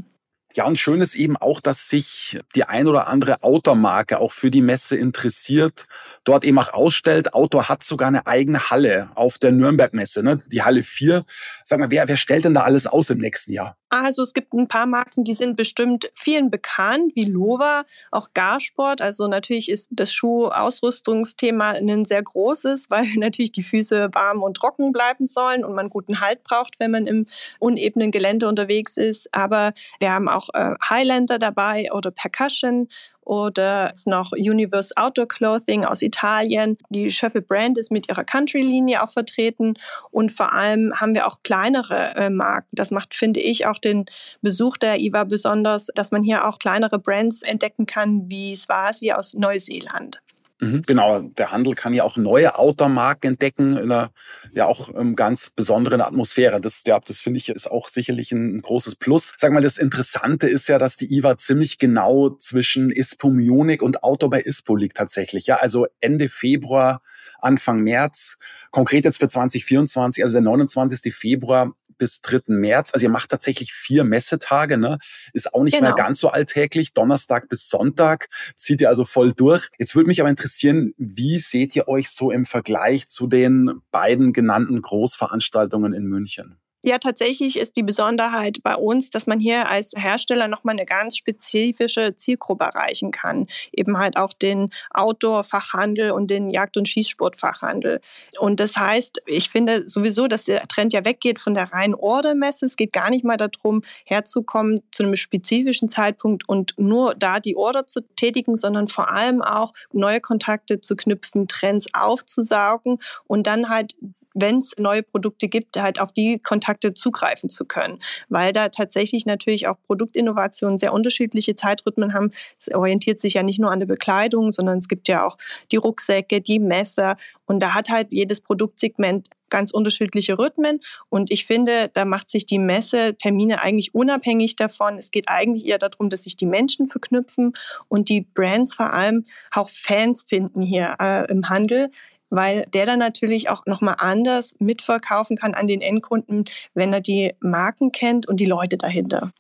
Ja, 0.55 0.65
und 0.67 0.79
schön 0.79 1.03
ist 1.03 1.15
eben 1.17 1.37
auch, 1.37 1.61
dass 1.61 1.91
sich 1.91 2.39
die 2.55 2.65
ein 2.65 2.87
oder 2.89 3.09
andere 3.09 3.43
Outdoor-Marke 3.43 4.19
auch 4.19 4.33
für 4.33 4.51
die 4.51 4.63
Messe 4.63 4.97
interessiert, 4.97 5.87
dort 6.25 6.45
eben 6.45 6.59
auch 6.59 6.73
ausstellt. 6.73 7.35
Outdoor 7.35 7.69
hat 7.69 7.85
sogar 7.85 8.09
eine 8.09 8.27
eigene 8.27 8.71
Halle 8.71 9.11
auf 9.15 9.37
der 9.37 9.53
Nürnberg-Messe, 9.53 10.23
ne? 10.23 10.43
die 10.47 10.63
Halle 10.63 10.83
4. 10.83 11.27
Sag 11.65 11.79
mal, 11.79 11.91
wer, 11.91 12.09
wer 12.09 12.17
stellt 12.17 12.47
denn 12.47 12.55
da 12.55 12.63
alles 12.63 12.87
aus 12.87 13.11
im 13.11 13.19
nächsten 13.19 13.53
Jahr? 13.53 13.77
Also 13.89 14.23
es 14.23 14.35
gibt 14.35 14.53
ein 14.53 14.67
paar 14.67 14.87
Marken, 14.87 15.23
die 15.23 15.35
sind 15.35 15.57
bestimmt 15.57 16.11
vielen 16.15 16.51
bekannt, 16.51 17.13
wie 17.15 17.25
Lova, 17.25 17.85
auch 18.11 18.31
Garsport. 18.35 19.01
Also 19.01 19.29
natürlich 19.29 19.71
ist 19.71 19.89
das 19.93 20.13
Schuhausrüstungsthema 20.13 21.71
ein 21.71 22.05
sehr 22.05 22.23
großes, 22.23 22.91
weil 22.91 23.07
natürlich 23.17 23.53
die 23.53 23.63
Füße 23.63 24.09
warm 24.13 24.43
und 24.43 24.57
trocken 24.57 24.93
bleiben 24.93 25.25
sollen 25.25 25.65
und 25.65 25.75
man 25.75 25.89
guten 25.89 26.21
Halt 26.21 26.43
braucht, 26.43 26.81
wenn 26.81 26.91
man 26.91 27.07
im 27.07 27.27
unebenen 27.61 28.11
Gelände 28.11 28.49
unterwegs 28.49 28.97
ist. 28.97 29.33
Aber 29.33 29.73
wir 30.01 30.11
haben 30.11 30.29
auch 30.29 30.46
äh, 30.55 30.75
Highlander 30.89 31.39
dabei 31.39 31.91
oder 31.93 32.11
Percussion 32.11 32.89
oder 33.21 33.93
ist 33.93 34.07
noch 34.07 34.33
Universe 34.33 34.97
Outdoor 34.97 35.27
Clothing 35.27 35.85
aus 35.85 36.03
Italien. 36.03 36.79
Die 36.91 37.11
Schöffel 37.11 37.43
Brand 37.43 37.77
ist 37.77 37.91
mit 37.91 38.09
ihrer 38.09 38.25
Country-Linie 38.25 39.03
auch 39.03 39.11
vertreten 39.11 39.75
und 40.11 40.31
vor 40.31 40.53
allem 40.53 40.93
haben 41.01 41.15
wir 41.15 41.27
auch 41.27 41.43
kleinere 41.43 42.15
äh, 42.15 42.31
Marken. 42.31 42.69
Das 42.73 42.91
macht, 42.91 43.15
finde 43.15 43.41
ich, 43.41 43.67
auch 43.67 43.79
den 43.79 44.07
Besuch 44.43 44.77
der 44.77 45.01
IWA 45.01 45.25
besonders, 45.25 45.89
dass 45.95 46.13
man 46.13 46.23
hier 46.23 46.47
auch 46.47 46.59
kleinere 46.59 46.99
Brands 46.99 47.43
entdecken 47.43 47.87
kann, 47.87 48.31
wie 48.31 48.55
Swasi 48.55 49.13
aus 49.13 49.35
Neuseeland. 49.35 50.21
Mhm, 50.59 50.83
genau, 50.87 51.21
der 51.21 51.53
Handel 51.53 51.75
kann 51.75 51.93
ja 51.93 52.03
auch 52.03 52.17
neue 52.17 52.59
Outdoor-Marken 52.59 53.27
entdecken 53.29 53.77
in 53.77 53.93
einer 53.93 54.11
ja 54.53 54.65
auch 54.65 54.89
ähm, 54.95 55.15
ganz 55.15 55.51
besonderen 55.51 56.01
Atmosphäre. 56.01 56.63
Das, 56.63 56.83
ja, 56.87 56.99
das 56.99 57.21
finde 57.21 57.39
ich 57.39 57.51
ist 57.51 57.71
auch 57.71 57.89
sicherlich 57.89 58.33
ein, 58.33 58.57
ein, 58.57 58.63
großes 58.63 58.97
Plus. 58.97 59.35
Sag 59.37 59.53
mal, 59.53 59.61
das 59.61 59.77
Interessante 59.77 60.49
ist 60.49 60.69
ja, 60.69 60.79
dass 60.79 60.97
die 60.97 61.15
IWA 61.15 61.37
ziemlich 61.37 61.79
genau 61.79 62.31
zwischen 62.31 62.91
ISPO 62.91 63.31
Munich 63.31 63.83
und 63.83 64.03
Outdoor 64.03 64.31
bei 64.31 64.41
ISPO 64.41 64.77
liegt 64.77 64.97
tatsächlich. 64.97 65.47
Ja, 65.47 65.57
also 65.57 65.87
Ende 66.01 66.31
Februar, 66.31 67.03
Anfang 67.39 67.81
März. 67.81 68.39
Konkret 68.71 69.05
jetzt 69.05 69.19
für 69.19 69.29
2024, 69.29 70.25
also 70.25 70.35
der 70.35 70.43
29. 70.43 71.15
Februar 71.15 71.75
bis 71.99 72.21
3. 72.21 72.41
März. 72.49 72.91
Also 72.93 73.07
ihr 73.07 73.11
macht 73.11 73.31
tatsächlich 73.31 73.73
vier 73.73 74.05
Messetage, 74.05 74.77
ne? 74.77 74.99
Ist 75.33 75.55
auch 75.55 75.63
nicht 75.63 75.75
genau. 75.75 75.89
mehr 75.89 75.95
ganz 75.95 76.21
so 76.21 76.29
alltäglich. 76.29 76.93
Donnerstag 76.93 77.49
bis 77.49 77.69
Sonntag 77.69 78.29
zieht 78.57 78.81
ihr 78.81 78.89
also 78.89 79.05
voll 79.05 79.33
durch. 79.33 79.69
Jetzt 79.79 79.95
würde 79.95 80.09
mich 80.09 80.21
aber 80.21 80.31
interessieren, 80.31 80.93
wie 80.99 81.39
seht 81.39 81.77
ihr 81.77 81.89
euch 81.89 82.11
so 82.11 82.31
im 82.31 82.47
Vergleich 82.47 83.09
zu 83.09 83.27
den 83.27 83.81
beiden 83.91 84.33
genannten 84.33 84.81
Großveranstaltungen 84.83 85.93
in 85.93 86.07
München? 86.07 86.59
Ja, 86.87 86.99
tatsächlich 86.99 87.59
ist 87.59 87.75
die 87.75 87.83
Besonderheit 87.83 88.63
bei 88.63 88.77
uns, 88.77 89.11
dass 89.11 89.27
man 89.27 89.41
hier 89.41 89.69
als 89.69 89.93
Hersteller 89.97 90.47
nochmal 90.47 90.75
eine 90.75 90.87
ganz 90.87 91.17
spezifische 91.17 92.15
Zielgruppe 92.15 92.63
erreichen 92.63 93.11
kann. 93.11 93.49
Eben 93.73 93.99
halt 93.99 94.17
auch 94.17 94.33
den 94.33 94.71
Outdoor-Fachhandel 94.95 96.13
und 96.13 96.31
den 96.31 96.49
Jagd- 96.49 96.77
und 96.77 96.89
Schießsport-Fachhandel. 96.89 98.01
Und 98.39 98.61
das 98.61 98.77
heißt, 98.77 99.21
ich 99.27 99.51
finde 99.51 99.89
sowieso, 99.89 100.29
dass 100.29 100.45
der 100.45 100.63
Trend 100.69 100.93
ja 100.93 101.05
weggeht 101.05 101.41
von 101.41 101.55
der 101.55 101.73
reinen 101.73 101.97
Ordermesse. 101.97 102.67
Es 102.67 102.77
geht 102.77 102.93
gar 102.93 103.11
nicht 103.11 103.25
mal 103.25 103.37
darum, 103.37 103.83
herzukommen 104.05 104.81
zu 104.93 105.03
einem 105.03 105.17
spezifischen 105.17 105.89
Zeitpunkt 105.89 106.49
und 106.49 106.75
nur 106.77 107.17
da 107.17 107.41
die 107.41 107.57
Order 107.57 107.89
zu 107.89 108.03
tätigen, 108.15 108.55
sondern 108.55 108.87
vor 108.87 109.11
allem 109.11 109.43
auch 109.43 109.75
neue 109.93 110.21
Kontakte 110.21 110.81
zu 110.81 110.95
knüpfen, 110.95 111.49
Trends 111.49 111.93
aufzusaugen 111.95 112.99
und 113.27 113.49
dann 113.49 113.71
halt 113.71 113.97
wenn 114.37 114.59
es 114.59 114.73
neue 114.79 115.03
Produkte 115.03 115.49
gibt, 115.49 115.81
halt 115.81 116.01
auf 116.01 116.13
die 116.13 116.39
Kontakte 116.39 116.95
zugreifen 116.95 117.49
zu 117.49 117.65
können. 117.65 117.99
Weil 118.29 118.53
da 118.53 118.69
tatsächlich 118.69 119.27
natürlich 119.27 119.67
auch 119.67 119.77
Produktinnovationen 119.87 120.79
sehr 120.79 120.93
unterschiedliche 120.93 121.57
Zeitrhythmen 121.57 122.13
haben. 122.13 122.31
Es 122.57 122.73
orientiert 122.73 123.19
sich 123.19 123.35
ja 123.35 123.43
nicht 123.43 123.59
nur 123.59 123.73
an 123.73 123.81
der 123.81 123.87
Bekleidung, 123.87 124.53
sondern 124.53 124.79
es 124.79 124.89
gibt 124.89 125.09
ja 125.09 125.25
auch 125.25 125.39
die 125.73 125.77
Rucksäcke, 125.77 126.41
die 126.41 126.59
Messer. 126.59 127.17
Und 127.47 127.63
da 127.63 127.75
hat 127.75 127.89
halt 127.89 128.13
jedes 128.13 128.41
Produktsegment 128.41 129.31
ganz 129.49 129.71
unterschiedliche 129.71 130.39
Rhythmen. 130.39 130.81
Und 131.09 131.31
ich 131.31 131.47
finde, 131.47 131.91
da 131.95 132.05
macht 132.05 132.29
sich 132.29 132.47
die 132.47 132.59
Messe-Termine 132.59 133.63
eigentlich 133.63 133.95
unabhängig 133.95 134.57
davon. 134.57 134.99
Es 134.99 135.11
geht 135.11 135.29
eigentlich 135.29 135.67
eher 135.67 135.79
darum, 135.79 136.11
dass 136.11 136.25
sich 136.25 136.37
die 136.37 136.47
Menschen 136.47 136.89
verknüpfen 136.89 137.53
und 137.89 138.09
die 138.09 138.23
Brands 138.23 138.75
vor 138.75 138.93
allem 138.93 139.25
auch 139.53 139.69
Fans 139.69 140.27
finden 140.29 140.63
hier 140.63 140.97
äh, 141.01 141.31
im 141.31 141.49
Handel 141.49 141.91
weil 142.31 142.67
der 142.73 142.87
dann 142.87 142.99
natürlich 142.99 143.49
auch 143.49 143.67
nochmal 143.67 143.97
anders 143.99 144.57
mitverkaufen 144.59 145.37
kann 145.37 145.55
an 145.55 145.67
den 145.67 145.81
Endkunden, 145.81 146.45
wenn 146.75 146.93
er 146.93 147.01
die 147.01 147.35
Marken 147.41 147.93
kennt 147.93 148.27
und 148.27 148.41
die 148.41 148.47
Leute 148.47 148.77
dahinter. 148.77 149.31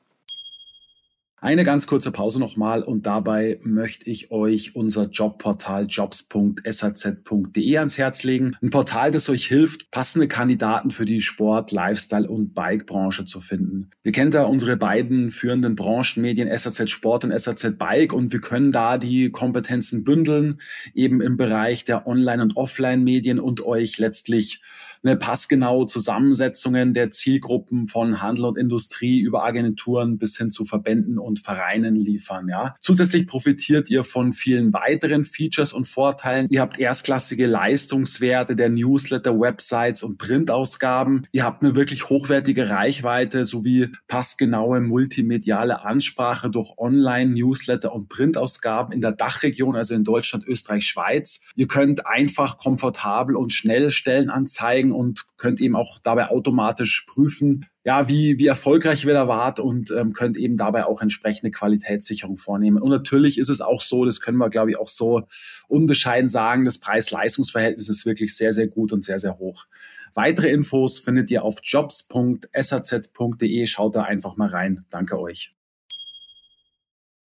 Eine 1.46 1.62
ganz 1.62 1.86
kurze 1.86 2.10
Pause 2.10 2.40
nochmal 2.40 2.82
und 2.82 3.06
dabei 3.06 3.60
möchte 3.62 4.10
ich 4.10 4.32
euch 4.32 4.74
unser 4.74 5.04
Jobportal 5.04 5.86
jobs.saz.de 5.86 7.78
ans 7.78 7.98
Herz 7.98 8.24
legen. 8.24 8.56
Ein 8.60 8.70
Portal, 8.70 9.12
das 9.12 9.30
euch 9.30 9.46
hilft, 9.46 9.92
passende 9.92 10.26
Kandidaten 10.26 10.90
für 10.90 11.04
die 11.04 11.20
Sport-, 11.20 11.70
Lifestyle- 11.70 12.28
und 12.28 12.52
Bike-Branche 12.52 13.26
zu 13.26 13.38
finden. 13.38 13.90
Ihr 14.02 14.10
kennt 14.10 14.34
da 14.34 14.42
unsere 14.42 14.76
beiden 14.76 15.30
führenden 15.30 15.76
Branchenmedien 15.76 16.48
SAZ 16.52 16.90
Sport 16.90 17.24
und 17.24 17.38
SAZ 17.38 17.78
Bike 17.78 18.12
und 18.12 18.32
wir 18.32 18.40
können 18.40 18.72
da 18.72 18.98
die 18.98 19.30
Kompetenzen 19.30 20.02
bündeln, 20.02 20.60
eben 20.94 21.20
im 21.20 21.36
Bereich 21.36 21.84
der 21.84 22.08
Online- 22.08 22.42
und 22.42 22.56
Offline-Medien 22.56 23.38
und 23.38 23.60
euch 23.60 23.98
letztlich 23.98 24.62
eine 25.06 25.16
passgenaue 25.16 25.86
Zusammensetzungen 25.86 26.92
der 26.92 27.10
Zielgruppen 27.12 27.88
von 27.88 28.22
Handel 28.22 28.46
und 28.46 28.58
Industrie 28.58 29.20
über 29.20 29.44
Agenturen 29.44 30.18
bis 30.18 30.36
hin 30.36 30.50
zu 30.50 30.64
Verbänden 30.64 31.18
und 31.18 31.38
Vereinen 31.38 31.94
liefern. 31.94 32.48
Ja. 32.48 32.74
Zusätzlich 32.80 33.26
profitiert 33.26 33.88
ihr 33.88 34.02
von 34.02 34.32
vielen 34.32 34.72
weiteren 34.72 35.24
Features 35.24 35.72
und 35.72 35.86
Vorteilen. 35.86 36.48
Ihr 36.50 36.60
habt 36.60 36.78
erstklassige 36.78 37.46
Leistungswerte 37.46 38.56
der 38.56 38.68
Newsletter, 38.68 39.38
Websites 39.38 40.02
und 40.02 40.18
Printausgaben. 40.18 41.26
Ihr 41.32 41.44
habt 41.44 41.62
eine 41.62 41.76
wirklich 41.76 42.08
hochwertige 42.08 42.68
Reichweite 42.68 43.44
sowie 43.44 43.92
passgenaue 44.08 44.80
multimediale 44.80 45.84
Ansprache 45.84 46.50
durch 46.50 46.76
Online-Newsletter 46.78 47.92
und 47.92 48.08
Printausgaben 48.08 48.92
in 48.92 49.00
der 49.00 49.12
Dachregion, 49.12 49.76
also 49.76 49.94
in 49.94 50.02
Deutschland, 50.02 50.44
Österreich, 50.46 50.86
Schweiz. 50.86 51.42
Ihr 51.54 51.68
könnt 51.68 52.06
einfach 52.06 52.58
komfortabel 52.58 53.36
und 53.36 53.52
schnell 53.52 53.90
Stellen 53.90 54.30
anzeigen 54.30 54.95
und 54.96 55.26
könnt 55.36 55.60
eben 55.60 55.76
auch 55.76 55.98
dabei 56.02 56.30
automatisch 56.30 57.06
prüfen, 57.08 57.66
ja, 57.84 58.08
wie, 58.08 58.38
wie 58.38 58.46
erfolgreich 58.46 59.04
ihr 59.04 59.12
da 59.12 59.28
wart 59.28 59.60
und 59.60 59.92
ähm, 59.92 60.12
könnt 60.12 60.36
eben 60.36 60.56
dabei 60.56 60.86
auch 60.86 61.02
entsprechende 61.02 61.52
Qualitätssicherung 61.52 62.36
vornehmen. 62.36 62.82
Und 62.82 62.90
natürlich 62.90 63.38
ist 63.38 63.48
es 63.48 63.60
auch 63.60 63.80
so, 63.80 64.04
das 64.04 64.20
können 64.20 64.38
wir, 64.38 64.50
glaube 64.50 64.70
ich, 64.70 64.78
auch 64.78 64.88
so 64.88 65.22
unbescheiden 65.68 66.30
sagen, 66.30 66.64
das 66.64 66.78
Preis-Leistungs-Verhältnis 66.78 67.88
ist 67.88 68.06
wirklich 68.06 68.36
sehr, 68.36 68.52
sehr 68.52 68.66
gut 68.66 68.92
und 68.92 69.04
sehr, 69.04 69.18
sehr 69.18 69.38
hoch. 69.38 69.66
Weitere 70.14 70.48
Infos 70.48 70.98
findet 70.98 71.30
ihr 71.30 71.44
auf 71.44 71.58
jobs.saz.de. 71.62 73.66
Schaut 73.66 73.94
da 73.94 74.02
einfach 74.02 74.36
mal 74.36 74.48
rein. 74.48 74.86
Danke 74.88 75.20
euch. 75.20 75.56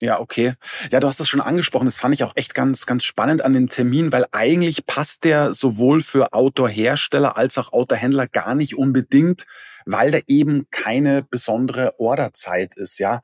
Ja, 0.01 0.19
okay. 0.19 0.55
Ja, 0.91 0.99
du 0.99 1.07
hast 1.07 1.19
das 1.19 1.29
schon 1.29 1.41
angesprochen. 1.41 1.85
Das 1.85 1.97
fand 1.97 2.15
ich 2.15 2.23
auch 2.23 2.35
echt 2.35 2.55
ganz, 2.55 2.87
ganz 2.87 3.03
spannend 3.03 3.43
an 3.43 3.53
den 3.53 3.69
Termin, 3.69 4.11
weil 4.11 4.25
eigentlich 4.31 4.87
passt 4.87 5.23
der 5.23 5.53
sowohl 5.53 6.01
für 6.01 6.33
Outdoor-Hersteller 6.33 7.37
als 7.37 7.59
auch 7.59 7.71
Outdoor-Händler 7.71 8.27
gar 8.27 8.55
nicht 8.55 8.75
unbedingt, 8.75 9.45
weil 9.85 10.09
da 10.09 10.17
eben 10.25 10.65
keine 10.71 11.21
besondere 11.21 11.99
Orderzeit 11.99 12.75
ist, 12.77 12.97
ja 12.97 13.21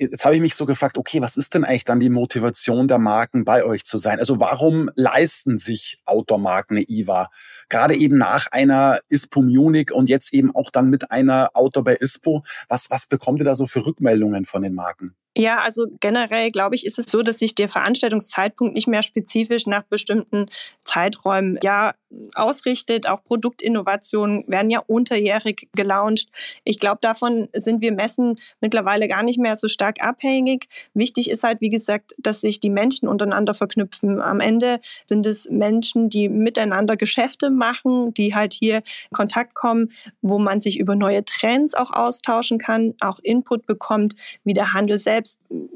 jetzt 0.00 0.24
habe 0.24 0.34
ich 0.34 0.40
mich 0.40 0.54
so 0.54 0.64
gefragt, 0.64 0.96
okay, 0.96 1.20
was 1.20 1.36
ist 1.36 1.52
denn 1.54 1.64
eigentlich 1.64 1.84
dann 1.84 2.00
die 2.00 2.08
Motivation 2.08 2.88
der 2.88 2.98
Marken, 2.98 3.44
bei 3.44 3.64
euch 3.64 3.84
zu 3.84 3.98
sein? 3.98 4.18
Also 4.18 4.40
warum 4.40 4.90
leisten 4.94 5.58
sich 5.58 6.00
Outdoor-Marken 6.06 6.76
eine 6.78 6.86
IWA? 6.88 7.28
Gerade 7.68 7.94
eben 7.94 8.16
nach 8.16 8.46
einer 8.50 9.00
ISPO 9.10 9.42
Munich 9.42 9.92
und 9.92 10.08
jetzt 10.08 10.32
eben 10.32 10.54
auch 10.54 10.70
dann 10.70 10.88
mit 10.88 11.10
einer 11.10 11.50
Outdoor 11.52 11.84
bei 11.84 11.96
ISPO. 11.96 12.44
Was, 12.68 12.90
was 12.90 13.06
bekommt 13.06 13.40
ihr 13.40 13.44
da 13.44 13.54
so 13.54 13.66
für 13.66 13.84
Rückmeldungen 13.84 14.46
von 14.46 14.62
den 14.62 14.74
Marken? 14.74 15.14
Ja, 15.36 15.60
also 15.60 15.86
generell 16.00 16.50
glaube 16.50 16.74
ich, 16.74 16.84
ist 16.84 16.98
es 16.98 17.06
so, 17.06 17.22
dass 17.22 17.38
sich 17.38 17.54
der 17.54 17.68
Veranstaltungszeitpunkt 17.68 18.74
nicht 18.74 18.88
mehr 18.88 19.02
spezifisch 19.02 19.66
nach 19.66 19.84
bestimmten 19.84 20.46
Zeiträumen 20.82 21.58
ja 21.62 21.94
ausrichtet. 22.34 23.08
Auch 23.08 23.22
Produktinnovationen 23.22 24.44
werden 24.48 24.70
ja 24.70 24.80
unterjährig 24.86 25.68
gelauncht. 25.72 26.28
Ich 26.64 26.80
glaube, 26.80 26.98
davon 27.00 27.48
sind 27.52 27.80
wir 27.80 27.92
Messen 27.92 28.34
mittlerweile 28.60 29.06
gar 29.06 29.22
nicht 29.22 29.38
mehr 29.38 29.54
so 29.54 29.68
stark 29.68 30.02
abhängig. 30.02 30.66
Wichtig 30.94 31.30
ist 31.30 31.44
halt, 31.44 31.60
wie 31.60 31.70
gesagt, 31.70 32.14
dass 32.18 32.40
sich 32.40 32.58
die 32.58 32.70
Menschen 32.70 33.08
untereinander 33.08 33.54
verknüpfen. 33.54 34.20
Am 34.20 34.40
Ende 34.40 34.80
sind 35.06 35.26
es 35.26 35.48
Menschen, 35.48 36.10
die 36.10 36.28
miteinander 36.28 36.96
Geschäfte 36.96 37.50
machen, 37.50 38.12
die 38.14 38.34
halt 38.34 38.52
hier 38.52 38.78
in 38.78 39.16
Kontakt 39.16 39.54
kommen, 39.54 39.92
wo 40.20 40.38
man 40.38 40.60
sich 40.60 40.78
über 40.78 40.96
neue 40.96 41.24
Trends 41.24 41.74
auch 41.74 41.92
austauschen 41.92 42.58
kann, 42.58 42.94
auch 43.00 43.20
Input 43.22 43.66
bekommt, 43.66 44.16
wie 44.42 44.54
der 44.54 44.72
Handel 44.72 44.98
selbst 44.98 45.19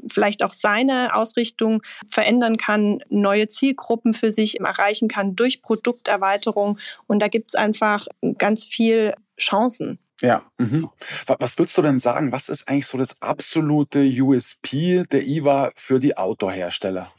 vielleicht 0.07 0.43
auch 0.43 0.53
seine 0.53 1.15
Ausrichtung 1.15 1.81
verändern 2.09 2.57
kann, 2.57 2.99
neue 3.09 3.47
Zielgruppen 3.47 4.13
für 4.13 4.31
sich 4.31 4.59
erreichen 4.59 5.07
kann 5.07 5.35
durch 5.35 5.61
Produkterweiterung 5.61 6.15
Erweiterung. 6.25 6.79
Und 7.07 7.19
da 7.19 7.27
gibt 7.27 7.51
es 7.51 7.55
einfach 7.55 8.07
ganz 8.37 8.65
viel 8.65 9.13
Chancen. 9.39 9.99
Ja. 10.21 10.43
Mhm. 10.57 10.89
Was 11.27 11.57
würdest 11.57 11.77
du 11.77 11.81
denn 11.81 11.99
sagen? 11.99 12.31
Was 12.31 12.49
ist 12.49 12.67
eigentlich 12.67 12.87
so 12.87 12.97
das 12.97 13.21
absolute 13.21 13.99
USP 13.99 15.03
der 15.11 15.27
IWA 15.27 15.71
für 15.75 15.99
die 15.99 16.15
Outdoor-Hersteller? 16.15 17.11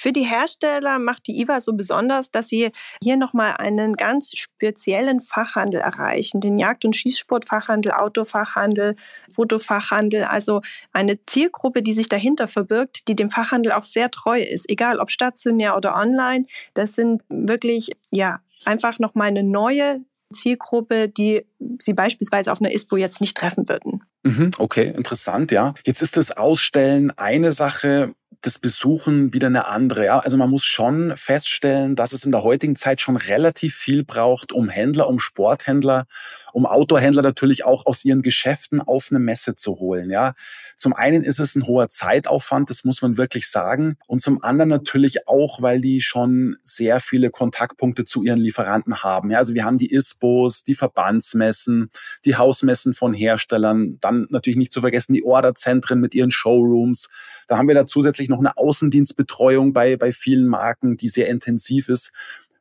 Für 0.00 0.12
die 0.12 0.24
Hersteller 0.24 0.98
macht 0.98 1.26
die 1.26 1.38
IWA 1.42 1.60
so 1.60 1.74
besonders, 1.74 2.30
dass 2.30 2.48
sie 2.48 2.70
hier 3.02 3.18
nochmal 3.18 3.58
einen 3.58 3.96
ganz 3.96 4.32
speziellen 4.34 5.20
Fachhandel 5.20 5.82
erreichen. 5.82 6.40
Den 6.40 6.58
Jagd- 6.58 6.86
und 6.86 6.96
Schießsportfachhandel, 6.96 7.92
Autofachhandel, 7.92 8.96
Fotofachhandel. 9.30 10.24
Also 10.24 10.62
eine 10.94 11.22
Zielgruppe, 11.26 11.82
die 11.82 11.92
sich 11.92 12.08
dahinter 12.08 12.48
verbirgt, 12.48 13.08
die 13.08 13.14
dem 13.14 13.28
Fachhandel 13.28 13.72
auch 13.72 13.84
sehr 13.84 14.10
treu 14.10 14.40
ist. 14.40 14.70
Egal 14.70 15.00
ob 15.00 15.10
stationär 15.10 15.76
oder 15.76 15.94
online. 15.94 16.46
Das 16.72 16.94
sind 16.94 17.20
wirklich, 17.28 17.90
ja, 18.10 18.40
einfach 18.64 19.00
nochmal 19.00 19.28
eine 19.28 19.42
neue 19.42 20.00
Zielgruppe, 20.32 21.10
die 21.10 21.44
sie 21.78 21.92
beispielsweise 21.92 22.50
auf 22.50 22.62
einer 22.62 22.72
ISPO 22.72 22.96
jetzt 22.96 23.20
nicht 23.20 23.36
treffen 23.36 23.68
würden. 23.68 24.02
Mhm, 24.22 24.52
okay, 24.56 24.94
interessant, 24.96 25.52
ja. 25.52 25.74
Jetzt 25.84 26.00
ist 26.00 26.16
das 26.16 26.30
Ausstellen 26.30 27.10
eine 27.18 27.52
Sache 27.52 28.14
das 28.42 28.58
Besuchen 28.58 29.32
wieder 29.32 29.48
eine 29.48 29.66
andere. 29.66 30.06
Ja? 30.06 30.18
Also 30.20 30.36
man 30.36 30.50
muss 30.50 30.64
schon 30.64 31.16
feststellen, 31.16 31.96
dass 31.96 32.12
es 32.12 32.24
in 32.24 32.32
der 32.32 32.42
heutigen 32.42 32.76
Zeit 32.76 33.00
schon 33.00 33.16
relativ 33.16 33.74
viel 33.74 34.04
braucht, 34.04 34.52
um 34.52 34.68
Händler, 34.68 35.08
um 35.08 35.18
Sporthändler, 35.18 36.06
um 36.52 36.66
Outdoor-Händler 36.66 37.22
natürlich 37.22 37.64
auch 37.64 37.86
aus 37.86 38.04
ihren 38.04 38.22
Geschäften 38.22 38.80
auf 38.80 39.08
eine 39.10 39.18
Messe 39.18 39.56
zu 39.56 39.78
holen. 39.78 40.10
Ja, 40.10 40.34
zum 40.76 40.94
einen 40.94 41.22
ist 41.22 41.40
es 41.40 41.54
ein 41.54 41.66
hoher 41.66 41.88
Zeitaufwand, 41.88 42.70
das 42.70 42.84
muss 42.84 43.02
man 43.02 43.16
wirklich 43.16 43.48
sagen, 43.48 43.96
und 44.06 44.22
zum 44.22 44.42
anderen 44.42 44.70
natürlich 44.70 45.28
auch, 45.28 45.60
weil 45.62 45.80
die 45.80 46.00
schon 46.00 46.56
sehr 46.64 47.00
viele 47.00 47.30
Kontaktpunkte 47.30 48.04
zu 48.04 48.22
ihren 48.22 48.40
Lieferanten 48.40 49.02
haben. 49.02 49.30
Ja, 49.30 49.38
also 49.38 49.54
wir 49.54 49.64
haben 49.64 49.78
die 49.78 49.92
ISPOs, 49.92 50.64
die 50.64 50.74
Verbandsmessen, 50.74 51.90
die 52.24 52.36
Hausmessen 52.36 52.94
von 52.94 53.12
Herstellern, 53.12 53.98
dann 54.00 54.26
natürlich 54.30 54.56
nicht 54.56 54.72
zu 54.72 54.80
vergessen 54.80 55.12
die 55.12 55.24
Orderzentren 55.24 56.00
mit 56.00 56.14
ihren 56.14 56.30
Showrooms. 56.30 57.08
Da 57.50 57.58
haben 57.58 57.66
wir 57.66 57.74
da 57.74 57.84
zusätzlich 57.84 58.28
noch 58.28 58.38
eine 58.38 58.56
Außendienstbetreuung 58.56 59.72
bei, 59.72 59.96
bei 59.96 60.12
vielen 60.12 60.46
Marken, 60.46 60.96
die 60.96 61.08
sehr 61.08 61.26
intensiv 61.26 61.88
ist. 61.88 62.12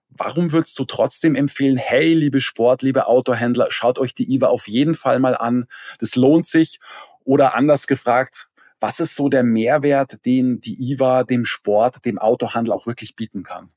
Warum 0.10 0.51
würdest 0.51 0.79
du 0.79 0.86
trotzdem 0.86 1.36
empfehlen, 1.36 1.77
hey, 1.77 2.15
liebe 2.15 2.41
Sport, 2.41 2.81
liebe 2.81 3.05
Outdoor-Händler, 3.05 3.67
schaut 3.69 4.00
euch 4.00 4.15
die 4.15 4.34
IWA 4.34 4.48
auf 4.48 4.67
jeden 4.67 4.96
Fall 4.96 5.19
mal 5.19 5.38
an. 5.38 5.67
Das 6.00 6.15
lohnt 6.15 6.48
sich. 6.48 6.79
Oder 7.24 7.53
anders 7.53 7.86
gefragt, 7.86 8.50
was 8.79 9.00
ist 9.00 9.15
so 9.15 9.29
der 9.29 9.43
Mehrwert, 9.43 10.25
den 10.25 10.60
die 10.60 10.93
IWA 10.93 11.24
dem 11.24 11.46
Sport, 11.46 12.03
dem 12.03 12.17
Autohandel 12.17 12.74
auch 12.74 12.88
wirklich 12.88 13.15
bieten 13.15 13.43
kann? 13.43 13.69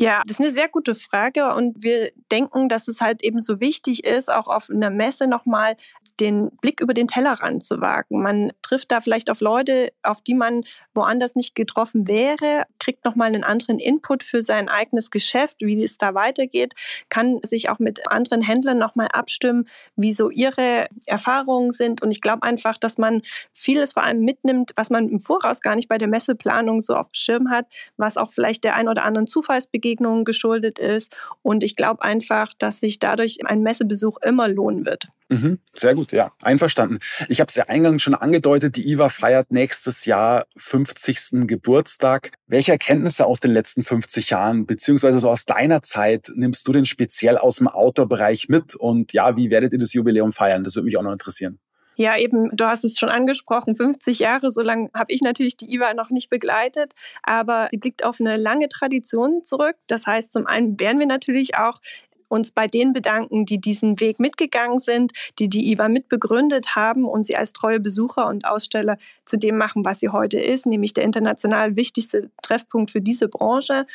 Ja, 0.00 0.22
das 0.24 0.36
ist 0.36 0.40
eine 0.40 0.52
sehr 0.52 0.68
gute 0.68 0.94
Frage 0.94 1.52
und 1.52 1.82
wir 1.82 2.12
denken, 2.30 2.70
dass 2.70 2.86
es 2.86 3.02
halt 3.02 3.22
eben 3.22 3.42
so 3.42 3.58
wichtig 3.60 4.04
ist, 4.04 4.32
auch 4.32 4.46
auf 4.46 4.70
einer 4.70 4.88
Messe 4.88 5.26
nochmal 5.26 5.74
den 6.20 6.50
Blick 6.60 6.80
über 6.80 6.94
den 6.94 7.08
Tellerrand 7.08 7.64
zu 7.64 7.80
wagen. 7.80 8.22
Man 8.22 8.52
trifft 8.62 8.92
da 8.92 9.00
vielleicht 9.00 9.30
auf 9.30 9.40
Leute, 9.40 9.88
auf 10.02 10.20
die 10.22 10.34
man 10.34 10.62
woanders 10.94 11.34
nicht 11.34 11.54
getroffen 11.54 12.06
wäre, 12.06 12.64
kriegt 12.78 13.04
nochmal 13.04 13.28
einen 13.28 13.44
anderen 13.44 13.78
Input 13.78 14.22
für 14.22 14.42
sein 14.42 14.68
eigenes 14.68 15.10
Geschäft, 15.10 15.56
wie 15.60 15.82
es 15.82 15.98
da 15.98 16.14
weitergeht, 16.14 16.74
kann 17.08 17.40
sich 17.42 17.68
auch 17.68 17.78
mit 17.78 18.10
anderen 18.10 18.42
Händlern 18.42 18.78
nochmal 18.78 19.08
abstimmen, 19.12 19.66
wie 19.96 20.12
so 20.12 20.30
ihre 20.30 20.88
Erfahrungen 21.06 21.70
sind. 21.72 22.02
Und 22.02 22.10
ich 22.10 22.20
glaube 22.20 22.42
einfach, 22.42 22.76
dass 22.76 22.98
man 22.98 23.22
vieles 23.52 23.92
vor 23.94 24.04
allem 24.04 24.20
mitnimmt, 24.20 24.72
was 24.76 24.90
man 24.90 25.08
im 25.08 25.20
Voraus 25.20 25.60
gar 25.60 25.76
nicht 25.76 25.88
bei 25.88 25.98
der 25.98 26.08
Messeplanung 26.08 26.80
so 26.80 26.94
auf 26.94 27.06
dem 27.08 27.14
Schirm 27.14 27.50
hat, 27.50 27.66
was 27.96 28.16
auch 28.16 28.30
vielleicht 28.30 28.64
der 28.64 28.74
ein 28.74 28.88
oder 28.88 29.04
anderen 29.04 29.26
Zufallsbegegnung 29.26 30.24
geschuldet 30.24 30.78
ist. 30.78 31.16
Und 31.42 31.62
ich 31.62 31.76
glaube 31.76 32.02
einfach, 32.02 32.52
dass 32.58 32.80
sich 32.80 32.98
dadurch 32.98 33.38
ein 33.44 33.62
Messebesuch 33.62 34.18
immer 34.22 34.48
lohnen 34.48 34.84
wird. 34.84 35.06
Mhm, 35.30 35.60
sehr 35.72 35.94
gut, 35.94 36.10
ja, 36.10 36.32
einverstanden. 36.42 36.98
Ich 37.28 37.40
habe 37.40 37.48
es 37.48 37.54
ja 37.54 37.64
eingangs 37.68 38.02
schon 38.02 38.16
angedeutet, 38.16 38.74
die 38.74 38.88
IWA 38.90 39.08
feiert 39.08 39.52
nächstes 39.52 40.04
Jahr 40.04 40.46
50. 40.56 41.46
Geburtstag. 41.46 42.32
Welche 42.48 42.72
Erkenntnisse 42.72 43.26
aus 43.26 43.38
den 43.38 43.52
letzten 43.52 43.84
50 43.84 44.30
Jahren, 44.30 44.66
beziehungsweise 44.66 45.20
so 45.20 45.30
aus 45.30 45.44
deiner 45.44 45.82
Zeit, 45.82 46.32
nimmst 46.34 46.66
du 46.66 46.72
denn 46.72 46.84
speziell 46.84 47.38
aus 47.38 47.56
dem 47.56 47.68
Outdoor-Bereich 47.68 48.48
mit? 48.48 48.74
Und 48.74 49.12
ja, 49.12 49.36
wie 49.36 49.50
werdet 49.50 49.72
ihr 49.72 49.78
das 49.78 49.92
Jubiläum 49.92 50.32
feiern? 50.32 50.64
Das 50.64 50.74
würde 50.74 50.86
mich 50.86 50.96
auch 50.96 51.02
noch 51.04 51.12
interessieren. 51.12 51.60
Ja, 51.94 52.16
eben, 52.16 52.48
du 52.56 52.64
hast 52.64 52.82
es 52.82 52.98
schon 52.98 53.10
angesprochen, 53.10 53.76
50 53.76 54.20
Jahre, 54.20 54.50
so 54.50 54.62
lange 54.62 54.88
habe 54.94 55.12
ich 55.12 55.20
natürlich 55.20 55.56
die 55.56 55.72
IWA 55.74 55.92
noch 55.94 56.10
nicht 56.10 56.30
begleitet, 56.30 56.94
aber 57.22 57.68
sie 57.70 57.76
blickt 57.76 58.04
auf 58.04 58.20
eine 58.20 58.36
lange 58.36 58.68
Tradition 58.68 59.42
zurück. 59.44 59.76
Das 59.86 60.06
heißt, 60.06 60.32
zum 60.32 60.46
einen 60.46 60.80
werden 60.80 60.98
wir 60.98 61.06
natürlich 61.06 61.56
auch 61.56 61.78
uns 62.30 62.52
bei 62.52 62.66
denen 62.66 62.92
bedanken, 62.92 63.44
die 63.44 63.60
diesen 63.60 64.00
Weg 64.00 64.20
mitgegangen 64.20 64.78
sind, 64.78 65.12
die 65.38 65.48
die 65.48 65.70
IWA 65.72 65.88
mitbegründet 65.88 66.76
haben 66.76 67.04
und 67.04 67.24
sie 67.24 67.36
als 67.36 67.52
treue 67.52 67.80
Besucher 67.80 68.26
und 68.28 68.46
Aussteller 68.46 68.96
zu 69.24 69.36
dem 69.36 69.58
machen, 69.58 69.84
was 69.84 70.00
sie 70.00 70.08
heute 70.08 70.40
ist, 70.40 70.64
nämlich 70.64 70.94
der 70.94 71.04
international 71.04 71.76
wichtigste 71.76 72.30
Treffpunkt 72.42 72.90
für 72.90 73.00
diese 73.00 73.28
Branche. 73.28 73.86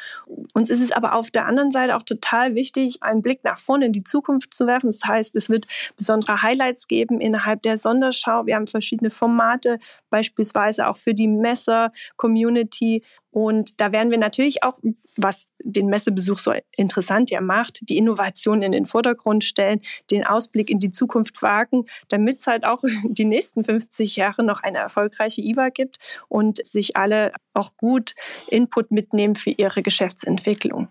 Uns 0.54 0.70
ist 0.70 0.82
es 0.82 0.92
aber 0.92 1.16
auf 1.16 1.32
der 1.32 1.46
anderen 1.46 1.72
Seite 1.72 1.96
auch 1.96 2.04
total 2.04 2.56
wichtig, 2.56 3.02
einen 3.02 3.22
Blick 3.22 3.44
nach 3.44 3.58
vorne 3.58 3.86
in 3.86 3.94
die 3.94 4.04
Zukunft 4.04 4.54
zu 4.54 4.68
werfen. 4.68 4.88
Das 4.88 5.06
heißt, 5.06 5.36
es 5.36 5.50
wird 5.50 5.68
besondere 5.96 6.42
Highlights 6.42 6.88
geben 6.88 7.22
innerhalb 7.22 7.62
der 7.62 7.78
Sonderschau. 7.78 8.46
Wir 8.46 8.56
haben 8.56 8.68
verschiedene 8.68 9.10
Formate, 9.10 9.80
beispielsweise 10.10 10.88
auch 10.88 10.98
für 10.98 11.14
die 11.14 11.28
Messer-Community 11.28 13.04
und 13.36 13.82
da 13.82 13.92
werden 13.92 14.12
wir 14.12 14.18
natürlich 14.18 14.64
auch, 14.64 14.80
was 15.18 15.48
den 15.62 15.88
Messebesuch 15.88 16.40
so 16.40 16.54
interessant 16.78 17.30
ja 17.30 17.42
macht, 17.42 17.82
die 17.90 17.98
Innovation 17.98 18.62
in 18.62 18.72
den 18.72 18.86
Vordergrund 18.86 19.44
stellen, 19.44 19.82
den 20.10 20.24
Ausblick 20.24 20.70
in 20.70 20.80
die 20.80 20.90
Zukunft 20.90 21.42
wagen, 21.42 21.84
damit 22.08 22.40
es 22.40 22.48
halt 22.48 22.64
auch 22.66 22.82
die 23.04 23.26
nächsten 23.26 23.66
50 23.66 24.16
Jahre 24.16 24.42
noch 24.42 24.64
eine 24.64 24.78
erfolgreiche 24.78 25.42
IBA 25.42 25.68
gibt 25.68 25.98
und 26.30 26.66
sich 26.66 26.96
alle 26.96 27.34
auch 27.54 27.76
gut 27.76 28.16
Input 28.48 28.92
mitnehmen 28.92 29.36
für 29.36 29.50
ihre 29.50 29.84
Geschäftsentwicklung. 29.84 30.88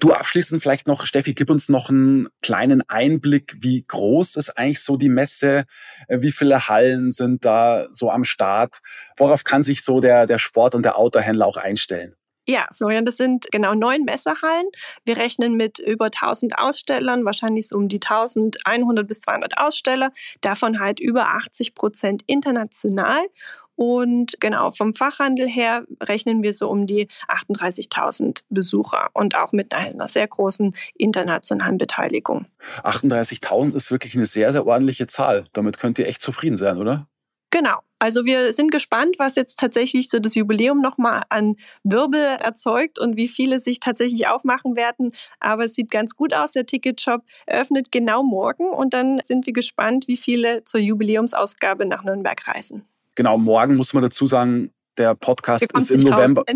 Du 0.00 0.12
abschließend 0.12 0.62
vielleicht 0.62 0.86
noch, 0.86 1.06
Steffi, 1.06 1.34
gib 1.34 1.50
uns 1.50 1.68
noch 1.68 1.88
einen 1.88 2.28
kleinen 2.42 2.82
Einblick, 2.88 3.56
wie 3.60 3.84
groß 3.86 4.36
ist 4.36 4.58
eigentlich 4.58 4.82
so 4.82 4.96
die 4.96 5.08
Messe, 5.08 5.64
äh, 6.08 6.20
wie 6.20 6.32
viele 6.32 6.68
Hallen 6.68 7.10
sind 7.12 7.44
da 7.44 7.86
so 7.92 8.10
am 8.10 8.24
Start, 8.24 8.80
worauf 9.16 9.44
kann 9.44 9.62
sich 9.62 9.84
so 9.84 10.00
der, 10.00 10.26
der 10.26 10.38
Sport- 10.38 10.74
und 10.74 10.84
der 10.84 10.98
Outdoor-Händler 10.98 11.46
auch 11.46 11.56
einstellen? 11.56 12.14
Ja, 12.44 12.66
Florian, 12.76 13.04
das 13.04 13.18
sind 13.18 13.46
genau 13.52 13.74
neun 13.74 14.02
Messehallen. 14.02 14.66
Wir 15.04 15.16
rechnen 15.16 15.54
mit 15.56 15.78
über 15.78 16.06
1000 16.06 16.58
Ausstellern, 16.58 17.24
wahrscheinlich 17.24 17.68
so 17.68 17.76
um 17.76 17.88
die 17.88 18.00
1100 18.00 19.06
bis 19.06 19.20
200 19.20 19.58
Aussteller, 19.58 20.10
davon 20.40 20.80
halt 20.80 20.98
über 20.98 21.28
80 21.28 21.76
Prozent 21.76 22.24
international. 22.26 23.24
Und 23.74 24.40
genau, 24.40 24.70
vom 24.70 24.94
Fachhandel 24.94 25.48
her 25.48 25.84
rechnen 26.00 26.42
wir 26.42 26.52
so 26.52 26.68
um 26.68 26.86
die 26.86 27.08
38.000 27.28 28.42
Besucher 28.50 29.10
und 29.14 29.36
auch 29.36 29.52
mit 29.52 29.74
einer 29.74 30.08
sehr 30.08 30.28
großen 30.28 30.74
internationalen 30.94 31.78
Beteiligung. 31.78 32.46
38.000 32.82 33.74
ist 33.74 33.90
wirklich 33.90 34.14
eine 34.14 34.26
sehr, 34.26 34.52
sehr 34.52 34.66
ordentliche 34.66 35.06
Zahl. 35.06 35.46
Damit 35.52 35.78
könnt 35.78 35.98
ihr 35.98 36.06
echt 36.06 36.20
zufrieden 36.20 36.58
sein, 36.58 36.78
oder? 36.78 37.08
Genau. 37.50 37.80
Also 37.98 38.24
wir 38.24 38.52
sind 38.52 38.72
gespannt, 38.72 39.16
was 39.18 39.36
jetzt 39.36 39.60
tatsächlich 39.60 40.08
so 40.08 40.18
das 40.18 40.34
Jubiläum 40.34 40.80
nochmal 40.80 41.22
an 41.28 41.56
Wirbel 41.84 42.38
erzeugt 42.40 42.98
und 42.98 43.16
wie 43.16 43.28
viele 43.28 43.60
sich 43.60 43.78
tatsächlich 43.78 44.26
aufmachen 44.26 44.74
werden. 44.74 45.12
Aber 45.38 45.66
es 45.66 45.74
sieht 45.74 45.90
ganz 45.90 46.16
gut 46.16 46.34
aus. 46.34 46.52
Der 46.52 46.66
Ticketshop 46.66 47.22
eröffnet 47.46 47.92
genau 47.92 48.22
morgen 48.22 48.70
und 48.70 48.94
dann 48.94 49.20
sind 49.24 49.46
wir 49.46 49.52
gespannt, 49.52 50.08
wie 50.08 50.16
viele 50.16 50.64
zur 50.64 50.80
Jubiläumsausgabe 50.80 51.84
nach 51.86 52.02
Nürnberg 52.02 52.48
reisen 52.48 52.86
genau, 53.14 53.38
morgen 53.38 53.76
muss 53.76 53.92
man 53.92 54.02
dazu 54.02 54.26
sagen, 54.26 54.72
der 54.98 55.14
Podcast 55.14 55.66
ist 55.74 55.90
im 55.90 56.00
November. 56.00 56.44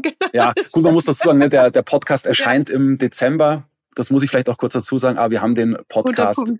Genau. 0.00 0.14
Ja, 0.32 0.52
gut, 0.70 0.84
man 0.84 0.94
muss 0.94 1.06
dazu 1.06 1.24
sagen, 1.24 1.38
ne, 1.40 1.48
der, 1.48 1.72
der 1.72 1.82
Podcast 1.82 2.24
erscheint 2.24 2.68
ja. 2.68 2.76
im 2.76 2.98
Dezember. 2.98 3.64
Das 3.96 4.10
muss 4.10 4.22
ich 4.22 4.30
vielleicht 4.30 4.48
auch 4.48 4.58
kurz 4.58 4.74
dazu 4.74 4.96
sagen, 4.96 5.18
aber 5.18 5.32
wir 5.32 5.42
haben 5.42 5.56
den 5.56 5.76
Podcast 5.88 6.52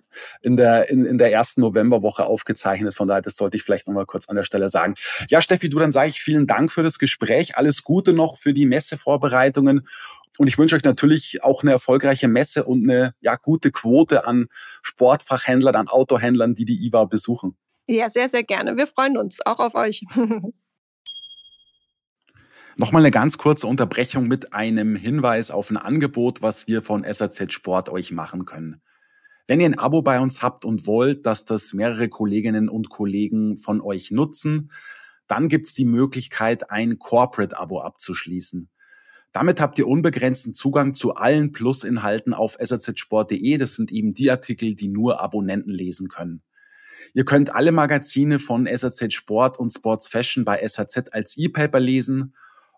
in 0.42 0.56
der, 0.56 0.90
in, 0.90 1.04
in 1.04 1.18
der 1.18 1.30
ersten 1.30 1.60
Novemberwoche 1.60 2.26
aufgezeichnet. 2.26 2.94
Von 2.94 3.06
daher, 3.06 3.22
das 3.22 3.36
sollte 3.36 3.56
ich 3.56 3.62
vielleicht 3.62 3.86
nochmal 3.86 4.06
kurz 4.06 4.28
an 4.28 4.34
der 4.34 4.42
Stelle 4.42 4.68
sagen. 4.68 4.94
Ja, 5.30 5.40
Steffi, 5.40 5.68
du, 5.70 5.78
dann 5.78 5.92
sage 5.92 6.08
ich 6.08 6.20
vielen 6.20 6.48
Dank 6.48 6.72
für 6.72 6.82
das 6.82 6.98
Gespräch. 6.98 7.56
Alles 7.56 7.84
Gute 7.84 8.12
noch 8.12 8.38
für 8.38 8.52
die 8.52 8.66
Messevorbereitungen. 8.66 9.86
Und 10.38 10.48
ich 10.48 10.58
wünsche 10.58 10.74
euch 10.74 10.82
natürlich 10.82 11.44
auch 11.44 11.62
eine 11.62 11.70
erfolgreiche 11.70 12.26
Messe 12.26 12.64
und 12.64 12.82
eine 12.82 13.14
ja, 13.20 13.36
gute 13.36 13.70
Quote 13.70 14.26
an 14.26 14.48
Sportfachhändlern, 14.82 15.76
an 15.76 15.86
Autohändlern, 15.86 16.56
die 16.56 16.64
die 16.64 16.84
IWA 16.86 17.04
besuchen. 17.04 17.56
Ja, 17.90 18.10
sehr, 18.10 18.28
sehr 18.28 18.44
gerne. 18.44 18.76
Wir 18.76 18.86
freuen 18.86 19.16
uns 19.16 19.40
auch 19.46 19.58
auf 19.60 19.74
euch. 19.74 20.04
Nochmal 22.76 23.02
eine 23.02 23.10
ganz 23.10 23.38
kurze 23.38 23.66
Unterbrechung 23.66 24.28
mit 24.28 24.52
einem 24.52 24.94
Hinweis 24.94 25.50
auf 25.50 25.70
ein 25.70 25.78
Angebot, 25.78 26.42
was 26.42 26.68
wir 26.68 26.82
von 26.82 27.02
SAZ 27.10 27.50
Sport 27.50 27.88
euch 27.88 28.12
machen 28.12 28.44
können. 28.44 28.82
Wenn 29.46 29.60
ihr 29.60 29.66
ein 29.66 29.78
Abo 29.78 30.02
bei 30.02 30.20
uns 30.20 30.42
habt 30.42 30.66
und 30.66 30.86
wollt, 30.86 31.24
dass 31.24 31.46
das 31.46 31.72
mehrere 31.72 32.10
Kolleginnen 32.10 32.68
und 32.68 32.90
Kollegen 32.90 33.56
von 33.56 33.80
euch 33.80 34.10
nutzen, 34.10 34.70
dann 35.26 35.48
gibt's 35.48 35.72
die 35.72 35.86
Möglichkeit, 35.86 36.70
ein 36.70 36.98
Corporate-Abo 36.98 37.80
abzuschließen. 37.80 38.68
Damit 39.32 39.60
habt 39.60 39.78
ihr 39.78 39.88
unbegrenzten 39.88 40.52
Zugang 40.52 40.92
zu 40.92 41.14
allen 41.14 41.52
Plus-Inhalten 41.52 42.34
auf 42.34 42.58
sazsport.de. 42.60 43.56
Das 43.56 43.74
sind 43.74 43.90
eben 43.90 44.12
die 44.12 44.30
Artikel, 44.30 44.74
die 44.74 44.88
nur 44.88 45.20
Abonnenten 45.20 45.70
lesen 45.70 46.08
können. 46.08 46.42
Ihr 47.14 47.24
könnt 47.24 47.54
alle 47.54 47.72
Magazine 47.72 48.38
von 48.38 48.66
SAZ 48.66 49.12
Sport 49.12 49.58
und 49.58 49.70
Sports 49.70 50.08
Fashion 50.08 50.44
bei 50.44 50.66
SAZ 50.66 51.10
als 51.12 51.36
E-Paper 51.36 51.80
lesen 51.80 52.34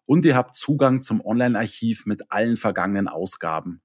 und 0.07 0.25
ihr 0.25 0.37
habt 0.37 0.55
Zugang 0.55 1.03
zum 1.03 1.21
Online-Archiv 1.21 2.07
mit 2.07 2.31
allen 2.33 2.57
vergangenen 2.57 3.09
Ausgaben. 3.09 3.83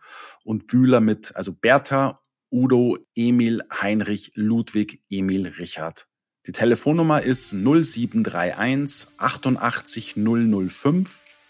und 0.43 0.65
Bühler 0.65 0.99
mit, 0.99 1.35
also 1.35 1.53
Bertha, 1.53 2.21
Udo, 2.51 2.97
Emil, 3.13 3.61
Heinrich, 3.71 4.31
Ludwig, 4.33 5.03
Emil, 5.11 5.45
Richard. 5.59 6.07
Die 6.47 6.53
Telefonnummer 6.53 7.21
ist 7.21 7.51
0731 7.51 9.09
88 9.19 10.15
005 10.15 11.23